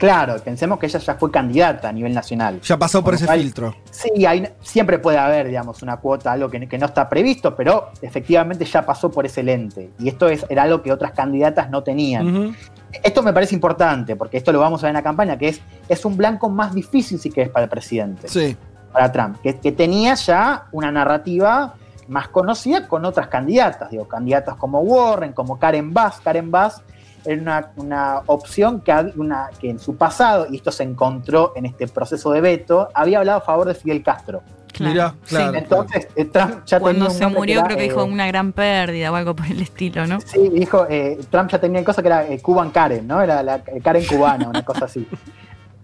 Claro, 0.00 0.36
pensemos 0.42 0.78
que 0.78 0.86
ella 0.86 0.98
ya 0.98 1.14
fue 1.16 1.30
candidata 1.30 1.90
a 1.90 1.92
nivel 1.92 2.14
nacional. 2.14 2.60
Ya 2.62 2.78
pasó 2.78 3.04
por 3.04 3.14
ese 3.14 3.26
cual, 3.26 3.38
filtro. 3.40 3.74
Sí, 3.90 4.24
hay, 4.24 4.48
siempre 4.62 4.98
puede 4.98 5.18
haber, 5.18 5.46
digamos, 5.48 5.82
una 5.82 5.98
cuota, 5.98 6.32
algo 6.32 6.48
que, 6.50 6.66
que 6.66 6.78
no 6.78 6.86
está 6.86 7.06
previsto, 7.08 7.54
pero 7.54 7.90
efectivamente 8.00 8.64
ya 8.64 8.84
pasó 8.86 9.10
por 9.10 9.26
ese 9.26 9.42
lente. 9.42 9.90
Y 9.98 10.08
esto 10.08 10.26
es, 10.28 10.46
era 10.48 10.62
algo 10.62 10.80
que 10.82 10.90
otras 10.90 11.12
candidatas 11.12 11.68
no 11.68 11.82
tenían. 11.82 12.56
Esto 13.04 13.22
me 13.22 13.32
parece 13.34 13.54
importante, 13.54 14.16
porque 14.16 14.38
esto 14.38 14.50
lo 14.52 14.58
vamos 14.58 14.82
a 14.82 14.86
ver 14.86 14.90
en 14.90 14.94
la 14.94 15.02
campaña, 15.02 15.36
que 15.36 15.48
es, 15.48 15.60
es 15.88 16.04
un 16.04 16.16
blanco 16.16 16.48
más 16.48 16.74
difícil 16.74 17.20
si 17.20 17.30
querés 17.30 17.50
para 17.50 17.64
el 17.64 17.70
presidente, 17.70 18.26
Sí. 18.26 18.56
para 18.92 19.12
Trump, 19.12 19.36
que, 19.42 19.54
que 19.60 19.70
tenía 19.70 20.14
ya 20.14 20.64
una 20.72 20.90
narrativa 20.90 21.74
más 22.08 22.28
conocida 22.28 22.88
con 22.88 23.04
otras 23.04 23.28
candidatas, 23.28 23.90
digo, 23.90 24.08
candidatas 24.08 24.56
como 24.56 24.80
Warren, 24.80 25.32
como 25.32 25.58
Karen 25.58 25.92
Bass. 25.94 26.20
Karen 26.24 26.50
Bass 26.50 26.82
era 27.24 27.40
una, 27.40 27.70
una 27.76 28.22
opción 28.26 28.80
que, 28.80 28.92
una, 29.16 29.50
que 29.60 29.70
en 29.70 29.78
su 29.78 29.96
pasado, 29.96 30.46
y 30.50 30.56
esto 30.56 30.72
se 30.72 30.82
encontró 30.82 31.52
en 31.56 31.66
este 31.66 31.88
proceso 31.88 32.30
de 32.32 32.40
veto, 32.40 32.88
había 32.94 33.18
hablado 33.18 33.38
a 33.38 33.42
favor 33.42 33.68
de 33.68 33.74
Fidel 33.74 34.02
Castro. 34.02 34.42
Claro. 34.72 34.92
Mirá, 34.92 35.14
claro. 35.26 35.58
Entonces, 35.58 36.08
eh, 36.14 36.24
Trump 36.26 36.64
ya 36.64 36.80
Cuando 36.80 37.06
tenía 37.08 37.18
se 37.18 37.26
murió, 37.26 37.58
era, 37.58 37.64
creo 37.64 37.76
que 37.76 37.82
dijo 37.82 38.00
eh, 38.02 38.04
una 38.04 38.26
gran 38.28 38.52
pérdida 38.52 39.12
o 39.12 39.16
algo 39.16 39.34
por 39.34 39.46
el 39.46 39.60
estilo, 39.60 40.06
¿no? 40.06 40.20
Sí, 40.20 40.48
dijo, 40.48 40.86
eh, 40.88 41.18
Trump 41.30 41.50
ya 41.50 41.60
tenía 41.60 41.84
cosa 41.84 42.02
que 42.02 42.08
era 42.08 42.26
eh, 42.26 42.40
Cuban 42.40 42.70
Karen, 42.70 43.06
¿no? 43.06 43.20
Era 43.20 43.42
la 43.42 43.56
eh, 43.56 43.80
Karen 43.82 44.06
cubana, 44.06 44.48
una 44.48 44.64
cosa 44.64 44.84
así. 44.86 45.06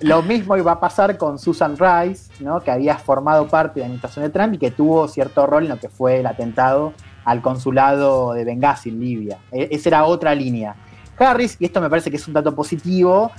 Lo 0.01 0.23
mismo 0.23 0.57
iba 0.59 0.73
a 0.73 0.81
pasar 0.81 1.17
con 1.17 1.39
Susan 1.39 1.75
Rice, 1.79 2.31
¿no? 2.41 2.61
que 2.61 2.71
había 2.71 2.99
formado 2.99 3.49
parte 3.49 3.77
de 3.77 3.81
la 3.81 3.87
administración 3.87 4.27
de 4.27 4.31
Trump 4.31 4.53
y 4.55 4.59
que 4.59 4.71
tuvo 4.71 5.09
cierto 5.09 5.47
rol 5.47 5.63
en 5.63 5.71
lo 5.71 5.79
que 5.79 5.89
fue 5.89 6.21
el 6.21 6.27
atentado 6.27 6.93
al 7.25 7.41
consulado 7.41 8.35
de 8.35 8.45
Benghazi 8.45 8.91
en 8.91 9.01
Libia. 9.01 9.39
E- 9.51 9.69
esa 9.71 9.89
era 9.89 10.05
otra 10.05 10.35
línea. 10.35 10.77
Harris, 11.19 11.57
y 11.61 11.65
esto 11.67 11.81
me 11.81 11.89
parece 11.91 12.11
que 12.11 12.17
es 12.17 12.27
un 12.29 12.35
dato 12.35 12.55
positivo, 12.55 13.31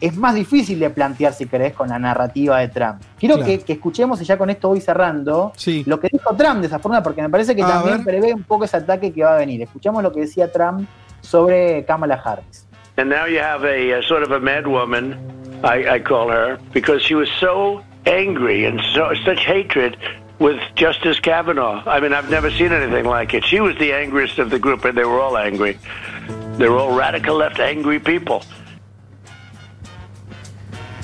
es 0.00 0.16
más 0.16 0.34
difícil 0.34 0.78
de 0.80 0.90
plantear, 0.90 1.32
si 1.32 1.46
querés, 1.46 1.72
con 1.72 1.88
la 1.88 1.98
narrativa 1.98 2.58
de 2.58 2.68
Trump. 2.68 3.00
Quiero 3.18 3.36
Claro. 3.36 3.50
que, 3.50 3.58
que 3.60 3.72
escuchemos, 3.74 4.20
y 4.20 4.24
ya 4.24 4.36
con 4.36 4.50
esto 4.50 4.68
voy 4.68 4.80
cerrando, 4.80 5.52
Sí. 5.56 5.82
lo 5.86 5.98
que 6.00 6.08
dijo 6.12 6.34
Trump 6.36 6.60
de 6.60 6.66
esa 6.66 6.78
forma, 6.78 7.02
porque 7.02 7.22
me 7.22 7.30
parece 7.30 7.54
que 7.54 7.62
A 7.62 7.68
también 7.68 8.04
ver. 8.04 8.20
prevé 8.20 8.34
un 8.34 8.42
poco 8.42 8.64
ese 8.64 8.76
ataque 8.76 9.12
que 9.12 9.22
va 9.22 9.34
a 9.34 9.38
venir. 9.38 9.62
Escuchemos 9.62 10.02
lo 10.02 10.12
que 10.12 10.20
decía 10.20 10.50
Trump 10.52 10.88
sobre 11.20 11.84
Kamala 11.86 12.20
Harris. 12.22 12.66
And 12.96 13.08
now 13.10 13.26
you 13.26 13.38
have 13.40 13.64
a, 13.64 13.98
uh 13.98 14.02
sort 14.02 14.22
of 14.22 14.30
a 14.32 14.38
mad 14.38 14.66
woman, 14.66 15.16
I, 15.64 15.96
I 15.96 16.00
call 16.02 16.28
her, 16.30 16.58
because 16.72 17.00
she 17.02 17.14
was 17.14 17.28
so 17.40 17.82
angry 18.06 18.66
and 18.66 18.80
so 18.94 19.08
such 19.24 19.40
hatred 19.46 19.96
with 20.38 20.56
Justice 20.76 21.18
Kavanaugh. 21.20 21.82
I 21.86 22.00
mean, 22.00 22.12
I've 22.12 22.28
never 22.30 22.50
seen 22.50 22.72
anything 22.72 23.04
like 23.06 23.32
it. 23.34 23.44
She 23.44 23.60
was 23.60 23.74
the 23.78 23.92
angriest 23.94 24.38
of 24.38 24.50
the 24.50 24.58
group, 24.58 24.84
and 24.84 24.96
they 24.96 25.04
were 25.04 25.20
all 25.20 25.36
angry. 25.38 25.78
They 26.56 26.68
were 26.68 26.78
all 26.78 26.96
radical 26.96 27.38
left, 27.38 27.58
angry 27.58 27.98
people. 27.98 28.40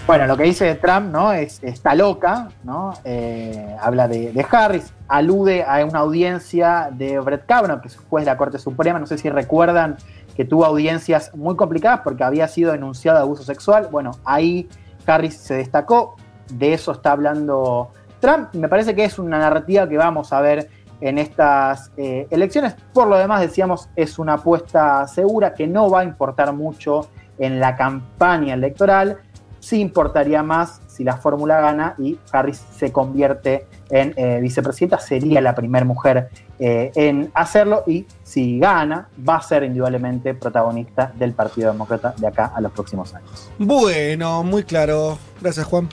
Bueno, 0.07 0.27
lo 0.29 0.37
que 0.37 0.45
dice 0.45 0.75
Trump, 0.77 1.13
¿no? 1.13 1.33
Es, 1.33 1.63
está 1.63 1.97
loca, 1.97 2.51
¿no? 2.63 2.95
Eh, 3.05 3.77
habla 3.81 4.07
de, 4.07 4.47
Harris, 4.49 4.93
alude 5.09 5.65
a 5.65 5.85
una 5.85 6.01
audiencia 6.01 6.91
de 6.93 7.19
Brett 7.19 7.47
Kavanaugh, 7.47 7.81
que 7.81 7.89
es 7.89 7.97
juez 7.97 8.25
de 8.25 8.31
la 8.31 8.37
Corte 8.37 8.59
Suprema. 8.59 9.01
No 9.01 9.07
sé 9.07 9.19
si 9.19 9.29
recuerdan 9.29 9.97
que 10.37 10.45
tuvo 10.45 10.65
audiencias 10.65 11.35
muy 11.35 11.57
complicadas 11.57 12.01
porque 12.05 12.23
había 12.23 12.47
sido 12.47 12.71
denunciado 12.71 13.19
de 13.19 13.23
abuso 13.23 13.43
sexual. 13.43 13.89
Bueno, 13.91 14.13
ahí 14.25 14.69
Harris 15.05 15.37
se 15.37 15.55
destacó. 15.55 16.17
De 16.53 16.75
eso 16.75 16.93
está 16.93 17.11
hablando 17.11 17.91
Trump. 18.21 18.55
Me 18.55 18.69
parece 18.69 18.95
que 18.95 19.05
es 19.05 19.19
una 19.19 19.39
narrativa 19.39 19.89
que 19.89 19.97
vamos 19.97 20.33
a 20.33 20.41
ver 20.41 20.69
en 21.01 21.19
estas 21.19 21.91
eh, 21.97 22.27
elecciones. 22.31 22.75
Por 22.93 23.09
lo 23.09 23.17
demás, 23.17 23.41
decíamos, 23.41 23.89
es 23.97 24.19
una 24.19 24.35
apuesta 24.35 25.07
segura 25.07 25.55
que 25.55 25.67
no 25.67 25.91
va 25.91 26.01
a 26.01 26.05
importar 26.05 26.53
mucho 26.53 27.09
en 27.39 27.59
la 27.59 27.77
campaña 27.77 28.55
electoral 28.55 29.19
sí 29.61 29.79
importaría 29.79 30.43
más 30.43 30.81
si 30.87 31.05
la 31.05 31.19
fórmula 31.19 31.61
gana 31.61 31.95
y 31.99 32.19
Harris 32.33 32.63
se 32.77 32.91
convierte 32.91 33.67
en 33.91 34.15
eh, 34.17 34.39
vicepresidenta, 34.41 34.99
sería 34.99 35.41
la 35.41 35.55
primera 35.55 35.85
mujer 35.85 36.31
eh, 36.59 36.91
en 36.95 37.31
hacerlo 37.35 37.85
y 37.87 38.07
si 38.23 38.59
gana 38.59 39.09
va 39.27 39.37
a 39.37 39.43
ser 39.43 39.63
indudablemente 39.65 40.35
protagonista 40.35 41.13
del 41.17 41.33
Partido 41.33 41.71
Demócrata 41.73 42.15
de 42.17 42.27
acá 42.27 42.53
a 42.55 42.61
los 42.61 42.73
próximos 42.73 43.15
años. 43.15 43.51
Bueno, 43.59 44.43
muy 44.43 44.65
claro. 44.65 45.19
Gracias, 45.41 45.67
Juan. 45.67 45.89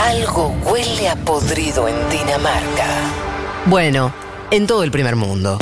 Algo 0.00 0.54
huele 0.70 1.08
a 1.08 1.16
podrido 1.16 1.88
en 1.88 1.96
Dinamarca. 2.10 3.35
Bueno, 3.68 4.12
en 4.52 4.68
todo 4.68 4.84
el 4.84 4.92
primer 4.92 5.16
mundo. 5.16 5.58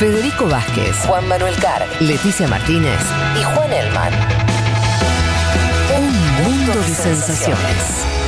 Federico 0.00 0.48
Vázquez, 0.48 0.96
Juan 1.06 1.28
Manuel 1.28 1.54
Carr, 1.60 1.86
Leticia 2.00 2.48
Martínez 2.48 2.98
y 3.38 3.44
Juan 3.44 3.72
Elman. 3.72 4.12
Un 5.96 6.44
mundo 6.44 6.72
de 6.80 6.92
sensaciones. 6.92 8.19